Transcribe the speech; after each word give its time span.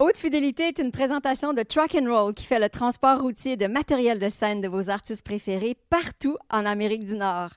Haute 0.00 0.16
Fidélité 0.16 0.64
est 0.64 0.80
une 0.80 0.90
présentation 0.90 1.52
de 1.52 1.62
Truck 1.62 1.94
and 1.94 2.12
Roll 2.12 2.34
qui 2.34 2.44
fait 2.44 2.58
le 2.58 2.68
transport 2.68 3.20
routier 3.20 3.56
de 3.56 3.68
matériel 3.68 4.18
de 4.18 4.28
scène 4.28 4.60
de 4.60 4.66
vos 4.66 4.90
artistes 4.90 5.24
préférés 5.24 5.76
partout 5.88 6.36
en 6.50 6.66
Amérique 6.66 7.04
du 7.04 7.14
Nord. 7.14 7.50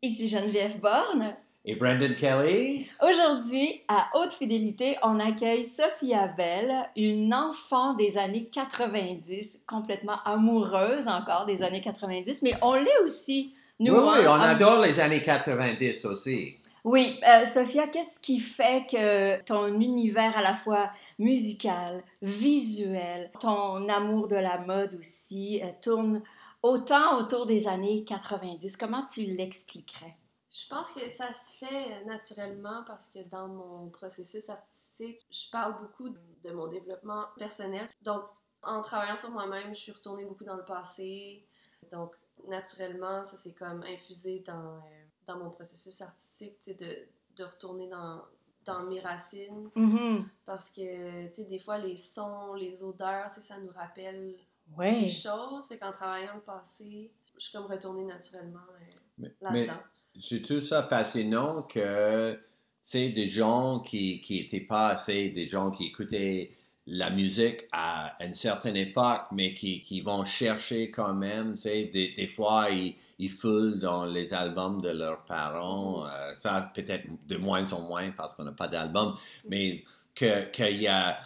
Ici 0.00 0.28
Geneviève 0.28 0.78
Borne. 0.78 1.34
Et 1.64 1.74
Brendan 1.74 2.14
Kelly. 2.14 2.86
Aujourd'hui, 3.02 3.82
à 3.88 4.08
Haute 4.14 4.32
Fidélité, 4.32 4.98
on 5.02 5.18
accueille 5.18 5.64
Sophia 5.64 6.28
Bell, 6.28 6.72
une 6.94 7.34
enfant 7.34 7.94
des 7.94 8.16
années 8.18 8.48
90, 8.52 9.64
complètement 9.66 10.22
amoureuse 10.24 11.08
encore 11.08 11.44
des 11.44 11.60
années 11.64 11.80
90, 11.80 12.42
mais 12.42 12.52
on 12.62 12.74
l'est 12.74 13.00
aussi. 13.02 13.56
Nous, 13.80 13.92
oui, 13.92 14.18
oui, 14.20 14.26
on 14.28 14.34
adore 14.34 14.80
les 14.80 15.00
années 15.00 15.22
90 15.22 16.04
aussi. 16.04 16.54
Oui, 16.84 17.20
euh, 17.28 17.44
Sophia, 17.44 17.88
qu'est-ce 17.88 18.20
qui 18.20 18.40
fait 18.40 18.86
que 18.90 19.42
ton 19.42 19.66
univers 19.66 20.36
à 20.36 20.42
la 20.42 20.54
fois 20.54 20.90
musical, 21.20 22.02
visuel, 22.20 23.30
ton 23.38 23.88
amour 23.88 24.26
de 24.26 24.36
la 24.36 24.58
mode 24.58 24.94
aussi 24.94 25.62
euh, 25.62 25.70
tourne 25.80 26.22
autant 26.62 27.18
autour 27.18 27.46
des 27.46 27.68
années 27.68 28.04
90? 28.04 28.76
Comment 28.76 29.06
tu 29.06 29.22
l'expliquerais? 29.22 30.16
Je 30.50 30.66
pense 30.68 30.90
que 30.90 31.08
ça 31.08 31.32
se 31.32 31.52
fait 31.56 32.04
naturellement 32.06 32.82
parce 32.86 33.08
que 33.08 33.20
dans 33.30 33.46
mon 33.46 33.88
processus 33.90 34.48
artistique, 34.50 35.24
je 35.30 35.48
parle 35.52 35.80
beaucoup 35.80 36.08
de 36.08 36.50
mon 36.50 36.66
développement 36.66 37.26
personnel. 37.38 37.88
Donc, 38.02 38.22
en 38.62 38.82
travaillant 38.82 39.16
sur 39.16 39.30
moi-même, 39.30 39.72
je 39.74 39.80
suis 39.80 39.92
retournée 39.92 40.24
beaucoup 40.24 40.44
dans 40.44 40.56
le 40.56 40.64
passé. 40.64 41.46
Donc, 41.92 42.16
naturellement, 42.48 43.24
ça 43.24 43.36
s'est 43.36 43.54
comme 43.54 43.84
infusé 43.84 44.40
dans... 44.40 44.78
Euh, 44.78 45.00
dans 45.30 45.38
mon 45.38 45.50
processus 45.50 46.00
artistique, 46.00 46.58
de, 46.78 47.06
de 47.36 47.44
retourner 47.44 47.88
dans, 47.88 48.22
dans 48.64 48.82
mes 48.84 49.00
racines. 49.00 49.68
Mm-hmm. 49.76 50.24
Parce 50.46 50.70
que, 50.70 51.28
tu 51.28 51.34
sais, 51.34 51.44
des 51.44 51.58
fois, 51.58 51.78
les 51.78 51.96
sons, 51.96 52.54
les 52.54 52.82
odeurs, 52.82 53.30
tu 53.30 53.40
sais, 53.40 53.48
ça 53.48 53.58
nous 53.58 53.72
rappelle 53.74 54.34
ouais. 54.76 55.02
des 55.02 55.10
choses. 55.10 55.66
Fait 55.68 55.78
qu'en 55.78 55.92
travaillant 55.92 56.34
le 56.34 56.40
passé, 56.40 57.10
je 57.38 57.44
suis 57.44 57.52
comme 57.52 57.66
retournée 57.66 58.04
naturellement 58.04 58.58
euh, 59.20 59.28
là-dedans. 59.40 59.80
Je 60.16 60.36
trouve 60.36 60.60
ça 60.60 60.82
fascinant 60.82 61.62
que, 61.62 62.34
tu 62.34 62.40
sais, 62.82 63.08
des 63.10 63.26
gens 63.26 63.80
qui 63.80 64.22
n'étaient 64.28 64.66
pas 64.66 64.88
assez, 64.88 65.28
des 65.28 65.48
gens 65.48 65.70
qui 65.70 65.86
écoutaient 65.86 66.50
la 66.86 67.10
musique 67.10 67.66
à 67.72 68.16
une 68.24 68.34
certaine 68.34 68.76
époque, 68.76 69.26
mais 69.32 69.54
qui, 69.54 69.82
qui 69.82 70.00
vont 70.00 70.24
chercher 70.24 70.90
quand 70.90 71.14
même, 71.14 71.54
tu 71.54 71.62
sais, 71.62 71.84
des, 71.86 72.12
des 72.12 72.26
fois, 72.26 72.68
ils, 72.70 72.96
ils 73.18 73.30
foulent 73.30 73.78
dans 73.78 74.06
les 74.06 74.32
albums 74.32 74.80
de 74.80 74.88
leurs 74.88 75.24
parents. 75.24 76.06
Euh, 76.06 76.32
ça, 76.38 76.72
peut-être 76.74 77.06
de 77.26 77.36
moins 77.36 77.70
en 77.72 77.82
moins 77.82 78.10
parce 78.10 78.34
qu'on 78.34 78.44
n'a 78.44 78.52
pas 78.52 78.68
d'album, 78.68 79.14
mais 79.46 79.84
qu'il 80.14 80.80
y 80.80 80.88
a 80.88 81.18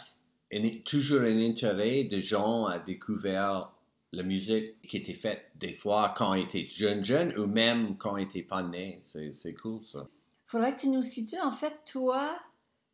toujours 0.85 1.23
un 1.23 1.41
intérêt 1.41 2.05
de 2.05 2.21
gens 2.21 2.67
à 2.67 2.79
découvrir 2.79 3.71
la 4.13 4.23
musique 4.23 4.81
qui 4.87 4.99
était 4.99 5.13
faite 5.13 5.51
des 5.57 5.73
fois 5.73 6.15
quand 6.17 6.35
ils 6.35 6.45
étaient 6.45 6.67
jeunes, 6.67 7.05
jeunes, 7.05 7.37
ou 7.39 7.47
même 7.47 7.97
quand 7.97 8.17
ils 8.17 8.25
n'étaient 8.25 8.43
pas 8.43 8.63
nés. 8.63 8.99
C'est 9.01 9.55
cool, 9.55 9.85
ça. 9.85 10.07
Faudrait 10.47 10.75
que 10.75 10.81
tu 10.81 10.89
nous 10.89 11.03
situes, 11.03 11.41
en 11.41 11.53
fait, 11.53 11.75
toi, 11.87 12.37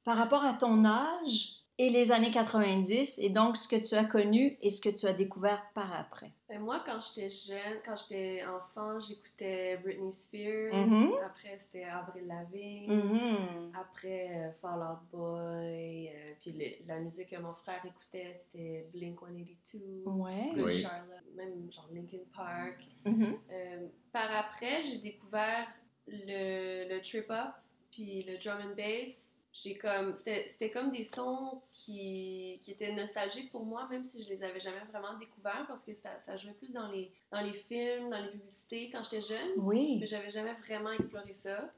par 0.04 0.16
rapport 0.16 0.44
à 0.44 0.54
ton 0.54 0.84
âge, 0.84 1.59
et 1.80 1.88
les 1.88 2.12
années 2.12 2.30
90 2.30 3.20
et 3.20 3.30
donc 3.30 3.56
ce 3.56 3.66
que 3.66 3.76
tu 3.76 3.94
as 3.94 4.04
connu 4.04 4.58
et 4.60 4.68
ce 4.68 4.82
que 4.82 4.90
tu 4.90 5.06
as 5.06 5.14
découvert 5.14 5.64
par 5.72 5.98
après? 5.98 6.30
Ben 6.46 6.60
moi, 6.60 6.82
quand 6.84 6.98
j'étais 7.00 7.30
jeune, 7.30 7.78
quand 7.86 7.94
j'étais 7.96 8.44
enfant, 8.44 9.00
j'écoutais 9.00 9.78
Britney 9.78 10.12
Spears. 10.12 10.74
Mm-hmm. 10.74 11.24
Après, 11.24 11.56
c'était 11.56 11.84
Avril 11.84 12.26
Lavigne. 12.26 12.90
Mm-hmm. 12.90 13.80
Après, 13.80 14.28
euh, 14.30 14.52
Fall 14.60 14.80
Out 14.80 14.98
Boy. 15.10 16.08
Euh, 16.08 16.32
puis 16.38 16.76
la 16.86 17.00
musique 17.00 17.30
que 17.30 17.40
mon 17.40 17.54
frère 17.54 17.80
écoutait, 17.86 18.34
c'était 18.34 18.86
Blink 18.92 19.18
182. 19.18 20.02
Ouais. 20.04 20.50
Good 20.54 20.72
Charlotte. 20.72 21.24
Même 21.34 21.72
genre 21.72 21.88
Linkin 21.94 22.24
Park. 22.36 22.84
Mm-hmm. 23.06 23.38
Euh, 23.52 23.88
par 24.12 24.30
après, 24.36 24.82
j'ai 24.82 24.98
découvert 24.98 25.66
le, 26.06 26.94
le 26.94 27.00
trip-hop 27.00 27.54
puis 27.90 28.22
le 28.22 28.38
drum 28.38 28.58
and 28.62 28.76
bass 28.76 29.29
j'ai 29.52 29.76
comme 29.76 30.14
c'était 30.14 30.70
comme 30.70 30.92
des 30.92 31.02
sons 31.02 31.60
qui, 31.72 32.60
qui, 32.62 32.70
étaient 32.70 32.92
nostalgiques 32.92 33.50
pour 33.50 33.64
moi 33.64 33.88
même 33.88 34.04
si 34.04 34.22
je 34.22 34.28
les 34.28 34.44
avais 34.44 34.60
jamais 34.60 34.82
vraiment 34.90 35.18
découverts 35.18 35.64
parce 35.66 35.84
que 35.84 35.92
ça, 35.92 36.20
ça 36.20 36.36
jouait 36.36 36.52
plus 36.52 36.72
dans 36.72 36.88
les 36.88 37.12
dans 37.32 37.40
les 37.40 37.52
films 37.52 38.10
dans 38.10 38.20
les 38.20 38.30
publicités 38.30 38.90
quand 38.90 39.02
j'étais 39.02 39.20
jeune. 39.20 39.50
Oui. 39.56 39.98
Mais 40.00 40.06
j'avais 40.06 40.30
jamais 40.30 40.52
vraiment 40.54 40.92
exploré 40.92 41.32
ça. 41.32 41.72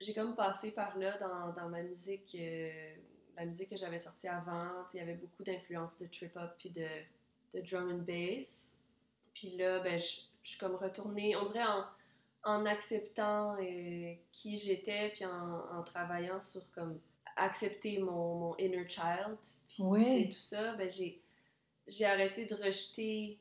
J'ai 0.00 0.12
comme 0.12 0.34
passé 0.34 0.72
par 0.72 0.98
là 0.98 1.16
dans, 1.18 1.52
dans 1.52 1.68
ma 1.68 1.82
musique 1.82 2.36
euh, 2.38 2.94
la 3.36 3.44
musique 3.44 3.70
que 3.70 3.76
j'avais 3.76 4.00
sortie 4.00 4.28
avant. 4.28 4.84
Il 4.92 4.98
y 4.98 5.00
avait 5.00 5.14
beaucoup 5.14 5.44
d'influences 5.44 5.98
de 5.98 6.06
trip 6.06 6.36
hop 6.36 6.50
puis 6.58 6.70
de, 6.70 6.88
de 7.52 7.60
drum 7.60 7.92
and 7.92 8.02
bass. 8.04 8.76
Puis 9.34 9.56
là 9.56 9.78
ben 9.78 10.00
je, 10.00 10.20
je 10.42 10.50
suis 10.50 10.58
comme 10.58 10.74
retournée 10.74 11.36
on 11.36 11.44
dirait 11.44 11.62
en 11.62 11.84
en 12.44 12.66
acceptant 12.66 13.56
euh, 13.60 14.14
qui 14.32 14.58
j'étais, 14.58 15.10
puis 15.10 15.24
en, 15.24 15.82
travaillant 15.82 16.40
sur 16.40 16.62
comme 16.72 17.00
accepter 17.36 17.98
mon, 17.98 18.34
mon 18.38 18.56
inner 18.58 18.88
child, 18.88 19.38
puis 19.68 20.28
tout 20.28 20.40
ça, 20.40 20.74
ben 20.74 20.88
j'ai, 20.88 21.20
j'ai 21.88 22.04
arrêté 22.04 22.44
de 22.44 22.54
rejeter, 22.54 23.38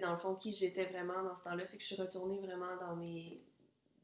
dans 0.00 0.10
le 0.10 0.16
fond, 0.16 0.34
qui 0.34 0.52
j'étais 0.52 0.84
vraiment 0.86 1.22
dans 1.22 1.34
ce 1.34 1.44
temps-là, 1.44 1.66
fait 1.66 1.76
que 1.76 1.82
je 1.82 1.94
suis 1.94 2.02
retournée 2.02 2.38
vraiment 2.38 2.76
dans 2.76 2.96
mes, 2.96 3.40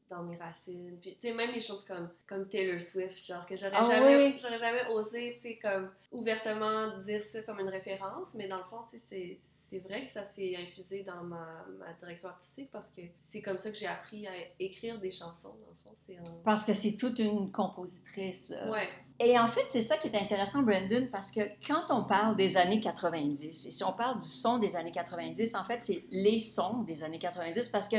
dans 0.09 0.23
mes 0.23 0.37
racines. 0.37 0.97
Puis, 1.01 1.17
tu 1.19 1.27
sais, 1.27 1.33
même 1.33 1.51
les 1.51 1.61
choses 1.61 1.83
comme, 1.83 2.09
comme 2.27 2.47
Taylor 2.47 2.81
Swift, 2.81 3.25
genre, 3.25 3.45
que 3.45 3.55
j'aurais 3.55 3.71
ah 3.75 3.83
jamais, 3.83 4.37
j'aurais 4.37 4.59
jamais 4.59 4.87
osé, 4.89 5.35
tu 5.35 5.41
sais, 5.41 5.59
comme, 5.61 5.91
ouvertement 6.11 6.97
dire 6.99 7.21
ça 7.21 7.43
comme 7.43 7.59
une 7.59 7.69
référence, 7.69 8.33
mais 8.35 8.47
dans 8.47 8.57
le 8.57 8.63
fond, 8.63 8.79
tu 8.89 8.97
sais, 8.97 9.35
c'est 9.37 9.79
vrai 9.79 10.05
que 10.05 10.11
ça 10.11 10.25
s'est 10.25 10.55
infusé 10.55 11.03
dans 11.03 11.23
ma, 11.23 11.65
ma, 11.79 11.91
direction 11.93 12.29
artistique 12.29 12.69
parce 12.71 12.91
que 12.91 13.01
c'est 13.19 13.41
comme 13.41 13.59
ça 13.59 13.71
que 13.71 13.77
j'ai 13.77 13.87
appris 13.87 14.27
à 14.27 14.31
écrire 14.59 14.99
des 14.99 15.11
chansons, 15.11 15.49
dans 15.49 15.69
le 15.69 15.75
fond. 15.83 15.91
c'est 15.93 16.17
Parce 16.43 16.63
que 16.63 16.73
c'est 16.73 16.95
toute 16.95 17.19
une 17.19 17.51
compositrice. 17.51 18.53
Ouais. 18.71 18.87
Et 19.19 19.37
en 19.37 19.47
fait, 19.47 19.63
c'est 19.67 19.81
ça 19.81 19.97
qui 19.97 20.07
est 20.07 20.15
intéressant, 20.15 20.61
Brandon, 20.61 21.07
parce 21.11 21.31
que 21.31 21.41
quand 21.65 21.85
on 21.89 22.03
parle 22.03 22.35
des 22.35 22.55
années 22.55 22.79
90, 22.79 23.67
et 23.67 23.71
si 23.71 23.83
on 23.83 23.93
parle 23.93 24.19
du 24.19 24.27
son 24.27 24.59
des 24.59 24.75
années 24.75 24.91
90, 24.91 25.55
en 25.55 25.63
fait, 25.63 25.81
c'est 25.81 26.05
les 26.11 26.37
sons 26.37 26.83
des 26.83 27.03
années 27.03 27.19
90, 27.19 27.69
parce 27.69 27.89
que 27.89 27.97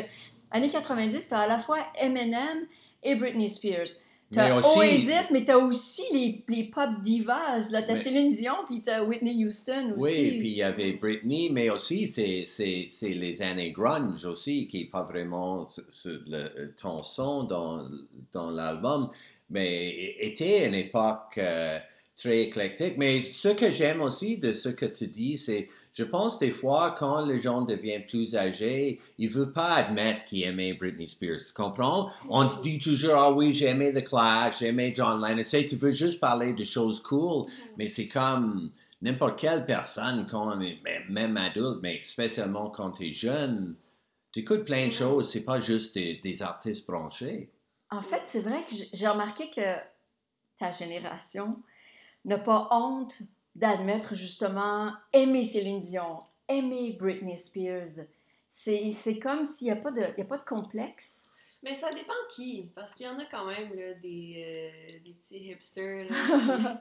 années 0.50 0.70
90, 0.70 1.28
tu 1.28 1.34
as 1.34 1.40
à 1.40 1.46
la 1.46 1.58
fois 1.58 1.78
Eminem 2.00 2.66
et 3.02 3.14
Britney 3.14 3.48
Spears. 3.48 3.88
Tu 4.30 4.38
as 4.38 4.58
Oasis, 4.58 5.30
mais 5.30 5.42
tu 5.42 5.50
as 5.50 5.58
aussi 5.58 6.02
les, 6.12 6.44
les, 6.48 6.64
pop 6.64 7.00
divas. 7.02 7.70
Tu 7.70 7.76
as 7.76 7.94
Céline 7.94 8.30
Dion, 8.30 8.56
puis 8.68 8.82
tu 8.82 8.90
as 8.90 9.02
Whitney 9.02 9.46
Houston 9.46 9.94
aussi. 9.96 10.04
Oui, 10.04 10.38
puis 10.38 10.48
il 10.48 10.56
y 10.56 10.62
avait 10.62 10.92
Britney, 10.92 11.48
mais 11.50 11.70
aussi 11.70 12.08
c'est 12.08 13.08
les 13.08 13.42
années 13.42 13.70
grunge 13.70 14.26
aussi, 14.26 14.68
qui 14.68 14.80
n'est 14.80 14.90
pas 14.90 15.04
vraiment 15.04 15.66
le, 16.04 16.74
ton 16.76 17.02
son 17.02 17.44
dans, 17.44 17.88
dans 18.32 18.50
l'album, 18.50 19.08
mais 19.48 20.14
était 20.18 20.66
une 20.66 20.74
époque 20.74 21.38
euh, 21.38 21.78
très 22.14 22.42
éclectique. 22.42 22.96
Mais 22.98 23.22
ce 23.32 23.48
que 23.48 23.70
j'aime 23.70 24.02
aussi 24.02 24.36
de 24.36 24.52
ce 24.52 24.68
que 24.68 24.84
tu 24.84 25.06
dis, 25.06 25.38
c'est 25.38 25.70
je 25.98 26.04
pense 26.04 26.38
des 26.38 26.52
fois, 26.52 26.94
quand 26.96 27.26
les 27.26 27.40
gens 27.40 27.62
deviennent 27.62 28.06
plus 28.06 28.36
âgés, 28.36 29.00
ils 29.18 29.28
ne 29.28 29.34
veulent 29.34 29.50
pas 29.50 29.74
admettre 29.74 30.26
qu'ils 30.26 30.44
aimaient 30.44 30.72
Britney 30.72 31.08
Spears. 31.08 31.40
Tu 31.44 31.52
comprends? 31.52 32.12
On 32.28 32.60
dit 32.60 32.78
toujours, 32.78 33.16
ah 33.16 33.32
oui, 33.32 33.52
j'aimais 33.52 33.92
The 33.92 34.06
Clash, 34.06 34.60
j'aimais 34.60 34.92
John 34.94 35.20
Lennon. 35.20 35.42
Tu 35.42 35.66
tu 35.66 35.74
veux 35.74 35.90
juste 35.90 36.20
parler 36.20 36.52
de 36.52 36.62
choses 36.62 37.02
cool, 37.02 37.46
mais 37.76 37.88
c'est 37.88 38.06
comme 38.06 38.70
n'importe 39.02 39.40
quelle 39.40 39.66
personne, 39.66 40.28
quand 40.30 40.56
on 40.56 40.60
est 40.60 40.78
même 41.10 41.36
adulte, 41.36 41.80
mais 41.82 42.00
spécialement 42.04 42.70
quand 42.70 42.92
tu 42.92 43.08
es 43.08 43.12
jeune, 43.12 43.74
tu 44.30 44.40
écoutes 44.40 44.66
plein 44.66 44.86
de 44.86 44.92
choses, 44.92 45.28
c'est 45.28 45.40
pas 45.40 45.60
juste 45.60 45.94
des, 45.94 46.20
des 46.22 46.42
artistes 46.42 46.86
branchés. 46.86 47.50
En 47.90 48.02
fait, 48.02 48.22
c'est 48.26 48.42
vrai 48.42 48.64
que 48.68 48.74
j'ai 48.92 49.08
remarqué 49.08 49.50
que 49.50 49.78
ta 50.60 50.70
génération 50.70 51.60
n'a 52.24 52.38
pas 52.38 52.68
honte 52.70 53.20
d'admettre 53.58 54.14
justement 54.14 54.92
aimer 55.12 55.44
Céline 55.44 55.80
Dion, 55.80 56.20
aimer 56.48 56.96
Britney 56.98 57.36
Spears. 57.36 58.06
C'est 58.48 59.18
comme 59.20 59.44
s'il 59.44 59.66
n'y 59.66 59.72
a, 59.72 59.76
pas 59.76 59.90
de, 59.90 60.00
a 60.00 60.24
pas 60.24 60.38
de 60.38 60.44
complexe. 60.44 61.30
Mais 61.62 61.74
ça 61.74 61.90
dépend 61.90 62.14
qui, 62.30 62.70
parce 62.74 62.94
qu'il 62.94 63.06
y 63.06 63.08
en 63.08 63.18
a 63.18 63.24
quand 63.24 63.46
même 63.46 63.74
là, 63.74 63.94
des, 63.94 64.44
euh, 64.46 64.98
des 65.04 65.12
petits 65.12 65.50
hipsters 65.50 66.06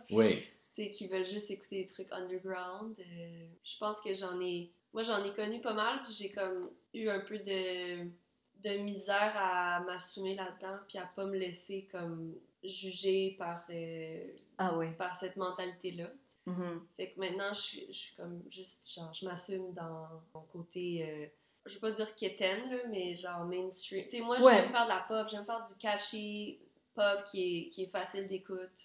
qui, 0.07 0.13
oui. 0.15 0.45
qui 0.91 1.07
veulent 1.07 1.25
juste 1.25 1.49
écouter 1.49 1.81
des 1.83 1.87
trucs 1.87 2.11
underground. 2.11 2.95
Euh, 2.99 3.47
je 3.63 3.77
pense 3.79 3.99
que 4.01 4.13
j'en 4.13 4.39
ai. 4.39 4.71
Moi, 4.93 5.01
j'en 5.01 5.23
ai 5.23 5.33
connu 5.33 5.59
pas 5.61 5.73
mal, 5.73 6.01
puis 6.03 6.13
j'ai 6.13 6.31
comme 6.31 6.69
eu 6.93 7.09
un 7.09 7.19
peu 7.21 7.39
de, 7.39 8.03
de 8.05 8.77
misère 8.77 9.33
à 9.35 9.81
m'assumer 9.81 10.35
là-dedans, 10.35 10.77
puis 10.87 10.99
à 10.99 11.09
pas 11.15 11.25
me 11.25 11.37
laisser 11.37 11.87
comme 11.91 12.35
juger 12.63 13.35
par, 13.37 13.63
euh, 13.71 14.27
ah 14.59 14.77
oui. 14.77 14.93
par 14.97 15.15
cette 15.15 15.37
mentalité-là. 15.37 16.09
Mm-hmm. 16.47 16.79
Fait 16.95 17.11
que 17.11 17.19
maintenant, 17.19 17.53
je, 17.53 17.59
suis, 17.59 17.85
je 17.89 17.97
suis 17.97 18.15
comme 18.15 18.41
juste, 18.49 18.89
genre, 18.89 19.13
je 19.13 19.25
m'assume 19.25 19.73
dans 19.73 20.07
mon 20.33 20.41
côté, 20.41 21.05
euh, 21.05 21.25
je 21.65 21.73
veux 21.73 21.81
pas 21.81 21.91
dire 21.91 22.15
quétaine, 22.15 22.71
là, 22.71 22.77
mais 22.89 23.15
genre 23.15 23.43
mainstream. 23.43 24.05
Tu 24.05 24.17
sais, 24.17 24.23
moi, 24.23 24.37
j'aime 24.37 24.69
faire 24.71 24.85
de 24.85 24.89
la 24.89 25.05
pop, 25.07 25.27
j'aime 25.29 25.45
faire 25.45 25.65
du 25.65 25.75
catchy 25.75 26.59
pop 26.95 27.25
qui 27.29 27.41
est, 27.43 27.69
qui 27.69 27.83
est 27.83 27.91
facile 27.91 28.27
d'écoute. 28.27 28.79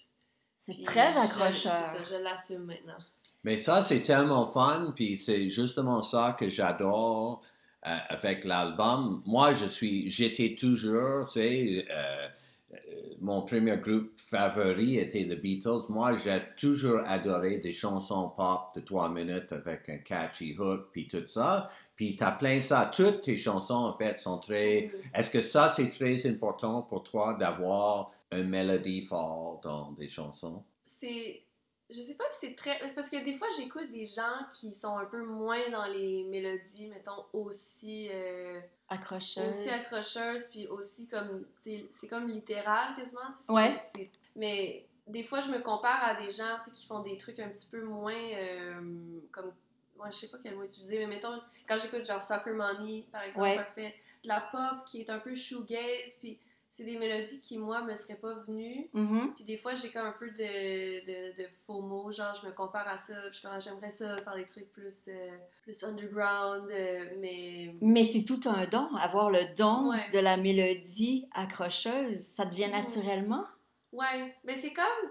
C'est 0.57 0.83
très 0.83 1.17
accrocheur. 1.17 1.97
Je, 2.05 2.11
je 2.11 2.17
l'assume 2.17 2.65
maintenant. 2.65 2.99
Mais 3.45 3.57
ça, 3.57 3.83
c'est 3.83 4.03
tellement 4.03 4.53
fun, 4.53 4.93
puis 4.95 5.17
c'est 5.17 5.49
justement 5.49 6.03
ça 6.03 6.37
que 6.39 6.51
j'adore 6.51 7.43
euh, 7.87 7.97
avec 8.09 8.45
l'album. 8.45 9.23
Moi, 9.27 9.53
je 9.53 9.67
suis, 9.67 10.11
j'étais 10.11 10.55
toujours, 10.55 11.27
tu 11.27 11.41
sais, 11.41 11.87
euh, 11.91 12.29
mon 13.23 13.43
premier 13.43 13.77
groupe 13.77 14.11
favori 14.17 14.99
était 14.99 15.25
The 15.25 15.41
Beatles. 15.41 15.87
Moi, 15.89 16.17
j'ai 16.17 16.43
toujours 16.57 17.01
adoré 17.07 17.59
des 17.59 17.73
chansons 17.73 18.31
pop 18.37 18.75
de 18.75 18.81
trois 18.81 19.09
minutes 19.09 19.53
avec 19.53 19.89
un 19.89 19.99
catchy 19.99 20.57
hook, 20.59 20.89
puis 20.93 21.07
tout 21.07 21.27
ça. 21.27 21.71
Puis 21.95 22.17
tu 22.17 22.25
as 22.25 22.33
plein 22.33 22.61
ça. 22.61 22.91
Toutes 22.93 23.23
tes 23.23 23.37
chansons, 23.37 23.75
en 23.75 23.97
fait, 23.97 24.19
sont 24.19 24.39
très... 24.39 24.91
Est-ce 25.15 25.31
que 25.31 25.41
ça, 25.41 25.73
c'est 25.75 25.89
très 25.91 26.27
important 26.27 26.83
pour 26.83 27.05
toi 27.05 27.35
d'avoir 27.35 28.11
une 28.33 28.49
mélodie 28.49 29.07
forte 29.07 29.63
dans 29.63 29.93
des 29.93 30.09
chansons? 30.09 30.65
C'est 30.85 31.45
je 31.93 32.01
sais 32.01 32.15
pas 32.15 32.25
si 32.31 32.47
c'est 32.49 32.55
très. 32.55 32.79
C'est 32.89 32.95
parce 32.95 33.11
que 33.11 33.23
des 33.23 33.37
fois, 33.37 33.49
j'écoute 33.57 33.91
des 33.91 34.07
gens 34.07 34.47
qui 34.53 34.73
sont 34.73 34.97
un 34.97 35.05
peu 35.05 35.23
moins 35.23 35.69
dans 35.71 35.87
les 35.87 36.25
mélodies, 36.25 36.87
mettons, 36.89 37.25
aussi. 37.33 38.09
Euh, 38.11 38.61
accrocheuses. 38.89 39.49
Aussi 39.49 39.69
accrocheuses, 39.69 40.47
puis 40.51 40.67
aussi 40.69 41.09
comme. 41.09 41.45
C'est 41.61 42.09
comme 42.09 42.29
littéral 42.29 42.95
quasiment. 42.95 43.21
Ouais. 43.49 43.79
Mais 44.37 44.87
des 45.07 45.25
fois, 45.25 45.41
je 45.41 45.51
me 45.51 45.61
compare 45.61 46.03
à 46.03 46.15
des 46.15 46.31
gens 46.31 46.59
qui 46.75 46.87
font 46.87 47.01
des 47.01 47.17
trucs 47.17 47.39
un 47.39 47.49
petit 47.49 47.67
peu 47.67 47.83
moins. 47.83 48.15
Euh, 48.15 48.81
comme. 49.31 49.53
Moi, 49.97 50.11
je 50.11 50.17
sais 50.17 50.29
pas 50.29 50.39
quel 50.43 50.57
mot 50.57 50.65
utiliser, 50.65 50.99
mais 50.99 51.07
mettons, 51.07 51.41
quand 51.69 51.79
j'écoute 51.79 52.05
genre 52.05 52.23
Soccer 52.23 52.55
Mommy, 52.55 53.03
par 53.13 53.23
exemple, 53.23 53.43
ouais. 53.43 53.67
fait 53.77 53.95
de 54.25 54.29
la 54.29 54.41
pop 54.41 54.85
qui 54.87 55.01
est 55.01 55.11
un 55.11 55.21
peu 55.21 55.33
shoegaze, 55.35 56.17
puis 56.19 56.39
c'est 56.73 56.85
des 56.85 56.97
mélodies 56.97 57.39
qui, 57.43 57.59
moi, 57.59 57.83
me 57.83 57.95
seraient 57.95 58.19
pas 58.19 58.33
venues. 58.49 58.89
Mm-hmm. 58.95 59.35
Puis 59.35 59.45
des 59.45 59.59
fois, 59.59 59.75
j'ai 59.75 59.91
comme 59.91 60.07
un 60.07 60.15
peu 60.19 60.31
de, 60.31 61.37
de, 61.37 61.47
faux 61.67 61.83
mots, 61.83 62.11
genre, 62.11 62.35
je 62.41 62.47
me 62.47 62.53
compare 62.53 62.89
à 62.89 62.97
ça, 62.97 63.13
puis 63.31 63.41
j'aimerais 63.61 63.91
ça, 63.91 64.23
faire 64.23 64.35
des 64.35 64.47
trucs 64.47 64.73
plus, 64.73 65.09
euh, 65.09 65.37
plus 65.65 65.85
underground, 65.85 66.71
euh, 66.71 67.11
mais... 67.19 67.75
Mais 67.83 68.05
c'est 68.05 68.25
tout 68.25 68.41
un 68.47 68.67
don, 68.67 68.89
avoir 68.97 69.29
le 69.29 69.55
don 69.55 69.93
de 70.15 70.19
la 70.19 70.39
mélodie 70.39 71.29
accrocheuse, 71.33 72.19
ça 72.19 72.47
devient 72.47 72.63
mm-hmm. 72.63 72.71
naturellement? 72.71 73.45
Ouais, 73.93 74.35
mais 74.43 74.55
c'est 74.57 74.73
comme... 74.73 75.11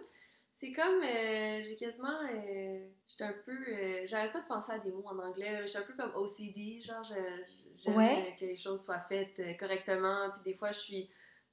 C'est 0.54 0.74
comme, 0.74 1.02
euh, 1.04 1.64
j'ai 1.64 1.76
quasiment, 1.76 2.20
j'étais 3.08 3.24
un 3.24 3.34
peu, 3.46 3.58
j'arrête 4.06 4.32
pas 4.32 4.42
de 4.42 4.48
penser 4.48 4.74
à 4.74 4.78
des 4.78 4.92
mots 4.92 5.08
en 5.08 5.18
anglais, 5.18 5.64
j'étais 5.66 5.80
un 5.80 5.82
peu 5.82 5.94
comme 5.94 6.12
OCD, 6.16 6.80
genre, 6.80 7.04
j'aime 7.04 8.36
que 8.40 8.46
les 8.46 8.58
choses 8.58 8.84
soient 8.84 9.04
faites 9.10 9.42
correctement, 9.58 10.30
puis 10.36 10.44
des 10.44 10.54
fois, 10.54 10.72
je 10.72 10.80
suis 10.80 11.10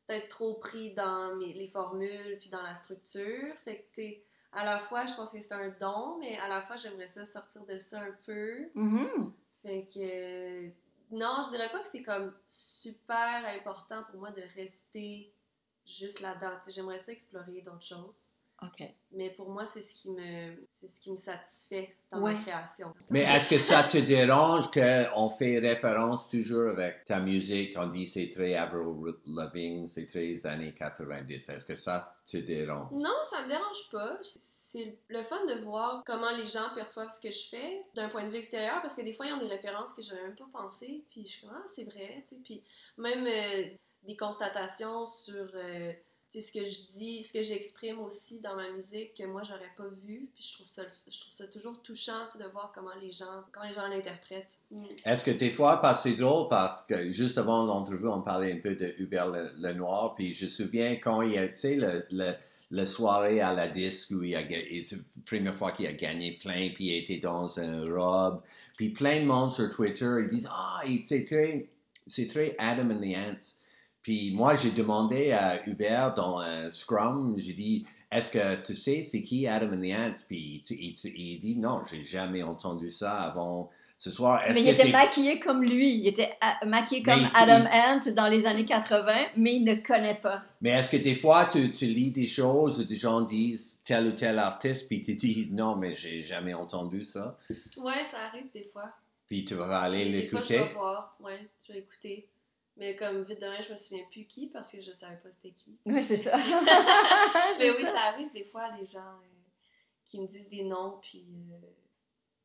peut-être 0.08 0.28
trop 0.28 0.54
pris 0.54 0.94
dans 0.94 1.36
mes, 1.36 1.52
les 1.52 1.68
formules 1.68 2.38
puis 2.40 2.48
dans 2.48 2.62
la 2.62 2.74
structure. 2.74 3.54
Fait 3.64 3.86
que, 3.94 3.94
tu 3.94 4.16
à 4.50 4.64
la 4.64 4.80
fois, 4.80 5.04
je 5.04 5.14
pense 5.14 5.32
que 5.32 5.40
c'est 5.40 5.52
un 5.52 5.68
don, 5.78 6.16
mais 6.18 6.38
à 6.38 6.48
la 6.48 6.62
fois, 6.62 6.76
j'aimerais 6.76 7.08
ça 7.08 7.26
sortir 7.26 7.66
de 7.66 7.78
ça 7.78 8.00
un 8.00 8.16
peu. 8.24 8.70
Mm-hmm. 8.74 9.30
Fait 9.62 9.86
que, 9.92 10.68
non, 11.14 11.42
je 11.44 11.50
dirais 11.50 11.70
pas 11.70 11.80
que 11.80 11.86
c'est 11.88 12.02
comme 12.02 12.34
super 12.48 13.44
important 13.46 14.04
pour 14.10 14.20
moi 14.20 14.30
de 14.30 14.42
rester 14.54 15.32
juste 15.86 16.20
là-dedans. 16.20 16.58
J'aimerais 16.66 16.98
ça 16.98 17.12
explorer 17.12 17.60
d'autres 17.60 17.84
choses. 17.84 18.30
Mais 19.12 19.30
pour 19.30 19.48
moi, 19.50 19.66
c'est 19.66 19.82
ce 19.82 19.94
qui 19.94 20.10
me, 20.10 20.68
c'est 20.72 20.88
ce 20.88 21.00
qui 21.00 21.12
me 21.12 21.16
satisfait 21.16 21.96
dans 22.10 22.20
ma 22.20 22.34
création. 22.34 22.92
Mais 23.10 23.20
est-ce 23.20 23.48
que 23.48 23.58
ça 23.58 23.84
te 23.84 23.98
dérange 23.98 24.70
qu'on 24.70 25.30
fait 25.30 25.58
référence 25.58 26.28
toujours 26.28 26.70
avec 26.70 27.04
ta 27.04 27.20
musique, 27.20 27.76
on 27.78 27.86
dit 27.86 28.06
c'est 28.06 28.30
très 28.30 28.54
Avril 28.54 29.14
Lavigne, 29.26 29.86
c'est 29.86 30.06
très 30.06 30.44
années 30.44 30.74
90. 30.74 31.48
Est-ce 31.48 31.64
que 31.64 31.74
ça 31.74 32.16
te 32.28 32.36
dérange? 32.38 32.90
Non, 32.92 33.14
ça 33.24 33.42
me 33.42 33.48
dérange 33.48 33.88
pas. 33.90 34.18
C'est 34.22 34.98
le 35.08 35.22
fun 35.22 35.46
de 35.46 35.64
voir 35.64 36.02
comment 36.04 36.30
les 36.36 36.46
gens 36.46 36.68
perçoivent 36.74 37.12
ce 37.12 37.20
que 37.20 37.32
je 37.32 37.48
fais 37.48 37.82
d'un 37.94 38.08
point 38.08 38.24
de 38.24 38.28
vue 38.30 38.36
extérieur, 38.36 38.82
parce 38.82 38.94
que 38.94 39.02
des 39.02 39.14
fois, 39.14 39.26
il 39.26 39.30
y 39.30 39.34
a 39.34 39.38
des 39.38 39.46
références 39.46 39.94
que 39.94 40.02
je 40.02 40.10
n'avais 40.10 40.24
même 40.24 40.36
pas 40.36 40.48
pensé, 40.52 41.04
puis 41.08 41.24
je 41.24 41.30
suis 41.30 41.46
comme, 41.46 41.56
ah, 41.56 41.66
c'est 41.66 41.84
vrai, 41.84 42.22
tu 42.28 42.34
sais. 42.34 42.40
Puis 42.44 42.62
même 42.98 43.26
euh, 43.26 43.70
des 44.02 44.16
constatations 44.16 45.06
sur... 45.06 45.48
Euh, 45.54 45.92
ce 46.30 46.52
que 46.52 46.66
je 46.66 46.90
dis, 46.92 47.24
ce 47.24 47.32
que 47.32 47.44
j'exprime 47.44 47.98
aussi 48.00 48.40
dans 48.40 48.54
ma 48.56 48.70
musique 48.70 49.14
que 49.16 49.24
moi 49.24 49.42
j'aurais 49.44 49.72
pas 49.76 49.88
vu. 50.04 50.28
Puis 50.34 50.44
je 50.44 50.54
trouve 50.54 50.66
ça, 50.66 50.82
je 51.10 51.20
trouve 51.20 51.32
ça 51.32 51.46
toujours 51.46 51.80
touchant 51.82 52.26
de 52.38 52.44
voir 52.52 52.72
comment 52.74 52.94
les 53.00 53.12
gens, 53.12 53.44
comment 53.52 53.66
les 53.66 53.74
gens 53.74 53.88
l'interprètent. 53.88 54.58
Mm. 54.70 54.84
Est-ce 55.04 55.24
que 55.24 55.30
des 55.30 55.50
fois, 55.50 55.80
parce 55.80 56.02
c'est 56.02 56.14
drôle 56.14 56.48
parce 56.48 56.82
que 56.82 57.10
juste 57.10 57.38
avant 57.38 57.64
l'entrevue, 57.64 58.08
on 58.08 58.22
parlait 58.22 58.52
un 58.52 58.58
peu 58.58 58.76
de 58.76 58.94
Hubert 58.98 59.28
Lenoir, 59.56 60.14
puis 60.14 60.34
je 60.34 60.46
me 60.46 60.50
souviens 60.50 60.96
quand 60.96 61.22
il 61.22 61.32
y 61.32 61.38
a, 61.38 61.48
tu 61.48 61.56
sais, 61.56 61.76
le, 61.76 62.06
le 62.10 62.34
la 62.70 62.84
soirée 62.84 63.40
à 63.40 63.52
la 63.52 63.68
disque 63.68 64.10
où 64.10 64.22
il 64.22 64.34
a 64.36 64.42
c'est 64.84 64.96
la 64.96 65.02
première 65.24 65.54
fois 65.54 65.72
qu'il 65.72 65.86
a 65.86 65.92
gagné 65.92 66.32
plein, 66.32 66.70
puis 66.74 66.86
il 66.86 66.96
était 66.98 67.18
dans 67.18 67.58
un 67.58 67.84
robe. 67.84 68.42
Puis 68.76 68.90
plein 68.90 69.20
de 69.20 69.26
monde 69.26 69.52
sur 69.52 69.70
Twitter, 69.70 70.16
ils 70.20 70.28
disent 70.28 70.48
Ah, 70.50 70.82
c'est 71.08 71.24
très, 71.24 71.68
c'est 72.06 72.26
très 72.26 72.54
Adam 72.58 72.90
and 72.90 73.00
the 73.00 73.16
Ants. 73.16 73.54
Puis 74.08 74.32
moi, 74.34 74.56
j'ai 74.56 74.70
demandé 74.70 75.32
à 75.32 75.68
Hubert 75.68 76.14
dans 76.14 76.38
un 76.38 76.70
Scrum, 76.70 77.34
j'ai 77.36 77.52
dit, 77.52 77.84
est-ce 78.10 78.30
que 78.30 78.54
tu 78.64 78.72
sais 78.72 79.02
c'est 79.02 79.20
qui 79.20 79.46
Adam 79.46 79.74
and 79.74 79.82
the 79.82 79.92
Ants? 79.92 80.24
Puis 80.26 80.64
il, 80.70 81.38
dit, 81.38 81.56
non, 81.58 81.82
j'ai 81.84 82.02
jamais 82.02 82.42
entendu 82.42 82.90
ça 82.90 83.18
avant 83.18 83.68
ce 83.98 84.10
soir. 84.10 84.40
Mais 84.54 84.62
il 84.62 84.68
était 84.70 84.90
maquillé 84.90 85.38
comme 85.38 85.62
lui. 85.62 85.94
Il 85.98 86.06
était 86.06 86.30
euh, 86.42 86.66
maquillé 86.66 87.02
comme 87.02 87.20
Adam 87.34 87.66
Ant 87.70 88.00
dans 88.16 88.28
les 88.28 88.46
années 88.46 88.64
80, 88.64 89.12
mais 89.36 89.56
il 89.56 89.64
ne 89.64 89.74
connaît 89.74 90.14
pas. 90.14 90.42
Mais 90.62 90.70
est-ce 90.70 90.90
que 90.90 90.96
des 90.96 91.14
fois, 91.14 91.44
tu, 91.52 91.70
tu, 91.74 91.84
lis 91.84 92.10
des 92.10 92.26
choses 92.26 92.80
où 92.80 92.84
des 92.84 92.96
gens 92.96 93.20
disent 93.20 93.78
tel 93.84 94.06
ou 94.06 94.12
tel 94.12 94.38
artiste, 94.38 94.88
puis 94.88 95.02
tu 95.02 95.16
dis, 95.16 95.48
non, 95.50 95.76
mais 95.76 95.94
j'ai 95.94 96.22
jamais 96.22 96.54
entendu 96.54 97.04
ça? 97.04 97.36
Ouais, 97.76 98.02
ça 98.10 98.20
arrive 98.32 98.50
des 98.54 98.70
fois. 98.72 98.90
Puis 99.28 99.44
tu 99.44 99.54
vas 99.54 99.80
aller 99.82 100.06
l'écouter? 100.06 100.56
Je 100.56 100.62
vais 100.62 100.72
voir, 100.72 101.14
ouais, 101.20 101.46
je 101.62 101.74
vais 101.74 101.80
écouter. 101.80 102.26
Mais 102.78 102.94
comme 102.94 103.24
vite 103.24 103.40
demain, 103.40 103.60
je 103.60 103.72
me 103.72 103.76
souviens 103.76 104.04
plus 104.10 104.24
qui 104.26 104.46
parce 104.46 104.72
que 104.72 104.80
je 104.80 104.92
savais 104.92 105.16
pas 105.16 105.30
c'était 105.32 105.50
qui. 105.50 105.76
Oui, 105.84 106.02
c'est 106.02 106.16
ça. 106.16 106.36
mais 107.58 107.70
oui, 107.72 107.82
ça. 107.82 108.00
arrive 108.02 108.32
des 108.32 108.44
fois, 108.44 108.70
les 108.78 108.86
gens 108.86 109.00
euh, 109.00 109.26
qui 110.06 110.20
me 110.20 110.26
disent 110.26 110.48
des 110.48 110.62
noms, 110.62 110.98
puis... 111.02 111.26
Euh, 111.52 111.66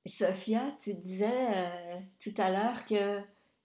Sophia, 0.06 0.76
tu 0.82 0.96
disais 0.96 1.28
euh, 1.56 2.00
tout 2.22 2.34
à 2.38 2.52
l'heure 2.52 2.84
que 2.84 3.22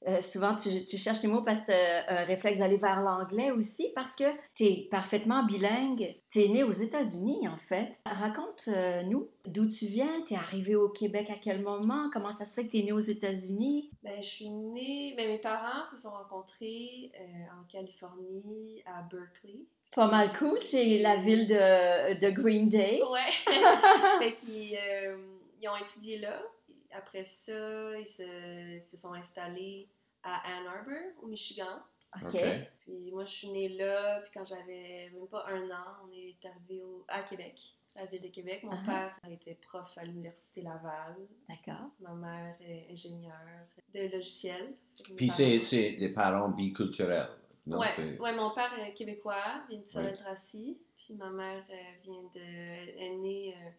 euh, 0.06 0.20
souvent, 0.20 0.54
tu, 0.54 0.84
tu, 0.84 0.96
cherches 0.96 1.20
tes 1.20 1.26
mots 1.26 1.42
parce 1.42 1.62
que 1.62 1.66
tu 1.66 1.72
as 1.72 2.20
un 2.20 2.24
réflexe 2.24 2.60
d'aller 2.60 2.76
vers 2.76 3.00
l'anglais 3.00 3.50
aussi, 3.50 3.90
parce 3.94 4.14
que 4.14 4.24
tu 4.54 4.64
es 4.64 4.88
parfaitement 4.90 5.44
bilingue. 5.44 6.16
Tu 6.30 6.40
es 6.40 6.48
né 6.48 6.62
aux 6.62 6.70
États-Unis, 6.70 7.48
en 7.48 7.56
fait. 7.56 7.98
Raconte-nous 8.06 9.28
d'où 9.46 9.66
tu 9.66 9.86
viens, 9.86 10.22
tu 10.26 10.34
es 10.34 10.36
arrivé 10.36 10.76
au 10.76 10.88
Québec 10.88 11.30
à 11.30 11.36
quel 11.36 11.62
moment, 11.62 12.10
comment 12.12 12.32
ça 12.32 12.44
se 12.44 12.54
fait 12.54 12.66
que 12.66 12.72
tu 12.72 12.78
es 12.78 12.82
né 12.82 12.92
aux 12.92 12.98
États-Unis? 12.98 13.90
Ben, 14.02 14.22
je 14.22 14.26
suis 14.26 14.50
née, 14.50 15.14
ben, 15.16 15.28
mes 15.28 15.38
parents 15.38 15.84
se 15.84 15.98
sont 15.98 16.10
rencontrés 16.10 17.10
euh, 17.18 17.60
en 17.60 17.64
Californie, 17.64 18.82
à 18.86 19.02
Berkeley. 19.02 19.64
Pas 19.96 20.06
mal 20.06 20.32
cool, 20.38 20.58
c'est 20.60 20.98
la 20.98 21.16
ville 21.16 21.46
de, 21.46 22.20
de 22.20 22.30
Green 22.30 22.68
Day. 22.68 23.00
Ouais. 23.10 23.30
fait 24.18 24.32
qu'ils 24.32 24.76
euh, 24.76 25.16
ils 25.60 25.68
ont 25.68 25.76
étudié 25.76 26.18
là 26.18 26.40
après 26.92 27.24
ça, 27.24 27.98
ils 27.98 28.06
se, 28.06 28.96
sont 28.96 29.14
installés 29.14 29.88
à 30.22 30.58
Ann 30.58 30.66
Arbor, 30.66 31.22
au 31.22 31.26
Michigan. 31.26 31.80
OK. 32.22 32.38
Puis 32.80 33.10
moi, 33.12 33.24
je 33.24 33.30
suis 33.30 33.50
née 33.50 33.68
là, 33.68 34.20
puis 34.22 34.30
quand 34.34 34.46
j'avais 34.46 35.10
même 35.12 35.26
pas 35.30 35.44
un 35.48 35.70
an, 35.70 35.96
on 36.04 36.12
est 36.12 36.36
arrivé 36.44 36.82
à 37.08 37.22
Québec, 37.22 37.60
à 37.94 38.00
la 38.00 38.06
ville 38.06 38.22
de 38.22 38.28
Québec. 38.28 38.62
Mon 38.62 38.72
uh-huh. 38.72 38.86
père 38.86 39.18
était 39.30 39.58
prof 39.60 39.96
à 39.98 40.04
l'Université 40.04 40.62
Laval. 40.62 41.16
D'accord. 41.48 41.90
Ma 42.00 42.14
mère 42.14 42.56
est 42.60 42.88
ingénieure 42.90 43.66
de 43.94 44.08
logiciel. 44.08 44.74
Puis 45.16 45.28
c'est 45.28 45.92
des 45.92 46.08
parents 46.08 46.48
biculturels. 46.48 47.28
Oui, 47.66 48.16
ouais, 48.18 48.34
mon 48.34 48.50
père 48.50 48.72
est 48.78 48.94
québécois, 48.94 49.62
vient 49.68 49.80
de 49.80 49.86
Sorel-Tracy. 49.86 50.78
Puis 50.96 51.14
ma 51.14 51.30
mère 51.30 51.64
euh, 51.70 51.74
vient 52.02 52.22
de, 52.34 52.40
est 52.40 53.16
née 53.16 53.54
euh, 53.56 53.70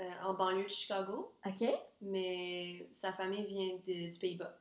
euh, 0.00 0.10
en 0.22 0.34
banlieue 0.34 0.64
de 0.64 0.68
Chicago. 0.68 1.34
OK. 1.46 1.68
Mais 2.00 2.86
sa 2.92 3.12
famille 3.12 3.44
vient 3.46 3.74
de, 3.86 4.10
du 4.10 4.18
Pays-Bas. 4.18 4.58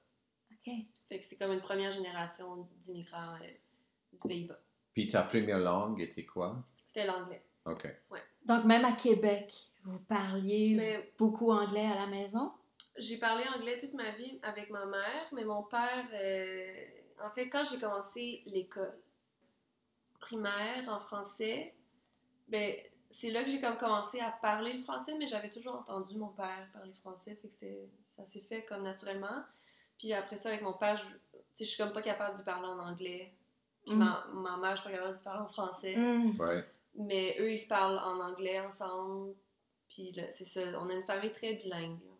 OK. 0.51 0.73
Fait 1.09 1.19
que 1.19 1.25
c'est 1.25 1.37
comme 1.37 1.51
une 1.51 1.61
première 1.61 1.91
génération 1.91 2.67
d'immigrants 2.81 3.35
euh, 3.41 3.47
du 4.13 4.27
Pays-Bas. 4.27 4.59
Puis 4.93 5.07
ta 5.07 5.23
première 5.23 5.59
langue 5.59 5.99
était 6.01 6.25
quoi? 6.25 6.63
C'était 6.85 7.05
l'anglais. 7.05 7.43
OK. 7.65 7.85
Ouais. 8.11 8.21
Donc 8.45 8.65
même 8.65 8.85
à 8.85 8.91
Québec, 8.93 9.51
vous 9.83 9.99
parliez 9.99 10.99
beaucoup 11.17 11.51
anglais 11.51 11.85
à 11.85 11.95
la 11.95 12.07
maison? 12.07 12.51
J'ai 12.97 13.17
parlé 13.17 13.43
anglais 13.55 13.79
toute 13.79 13.93
ma 13.93 14.11
vie 14.11 14.39
avec 14.43 14.69
ma 14.69 14.85
mère, 14.85 15.27
mais 15.31 15.43
mon 15.43 15.63
père, 15.63 16.05
euh, 16.13 16.85
en 17.23 17.31
fait, 17.31 17.49
quand 17.49 17.63
j'ai 17.63 17.79
commencé 17.79 18.43
l'école 18.45 18.95
primaire 20.19 20.87
en 20.87 20.99
français, 20.99 21.73
ben, 22.47 22.75
c'est 23.13 23.29
là 23.29 23.43
que 23.43 23.49
j'ai 23.49 23.61
comme 23.61 23.77
commencé 23.77 24.19
à 24.19 24.31
parler 24.31 24.73
le 24.73 24.83
français, 24.83 25.13
mais 25.19 25.27
j'avais 25.27 25.49
toujours 25.49 25.75
entendu 25.75 26.17
mon 26.17 26.29
père 26.29 26.67
parler 26.73 26.91
français, 27.01 27.37
fait 27.41 27.47
que 27.47 27.65
ça 28.05 28.25
s'est 28.25 28.41
fait 28.41 28.63
comme 28.63 28.83
naturellement. 28.83 29.43
Puis 29.99 30.13
après 30.13 30.35
ça, 30.35 30.49
avec 30.49 30.63
mon 30.63 30.73
père, 30.73 30.97
je, 30.97 31.03
je 31.59 31.63
suis 31.63 31.77
comme 31.77 31.93
pas 31.93 32.01
capable 32.01 32.39
de 32.39 32.43
parler 32.43 32.67
en 32.67 32.79
anglais. 32.79 33.31
Puis 33.85 33.93
mm. 33.93 33.99
ma, 33.99 34.25
ma, 34.33 34.57
mère, 34.57 34.75
je 34.75 34.81
suis 34.81 34.89
pas 34.89 34.97
capable 34.97 35.17
de 35.17 35.23
parler 35.23 35.41
en 35.41 35.47
français. 35.47 35.95
Mm. 35.95 36.39
Ouais. 36.39 36.65
Mais 36.95 37.37
eux, 37.39 37.51
ils 37.51 37.59
se 37.59 37.67
parlent 37.67 37.99
en 37.99 38.19
anglais 38.19 38.59
ensemble. 38.59 39.35
Puis 39.89 40.11
là, 40.13 40.23
c'est 40.31 40.45
ça, 40.45 40.61
on 40.79 40.89
a 40.89 40.93
une 40.93 41.03
famille 41.03 41.31
très 41.31 41.53
bilingue. 41.53 41.99
là. 42.03 42.13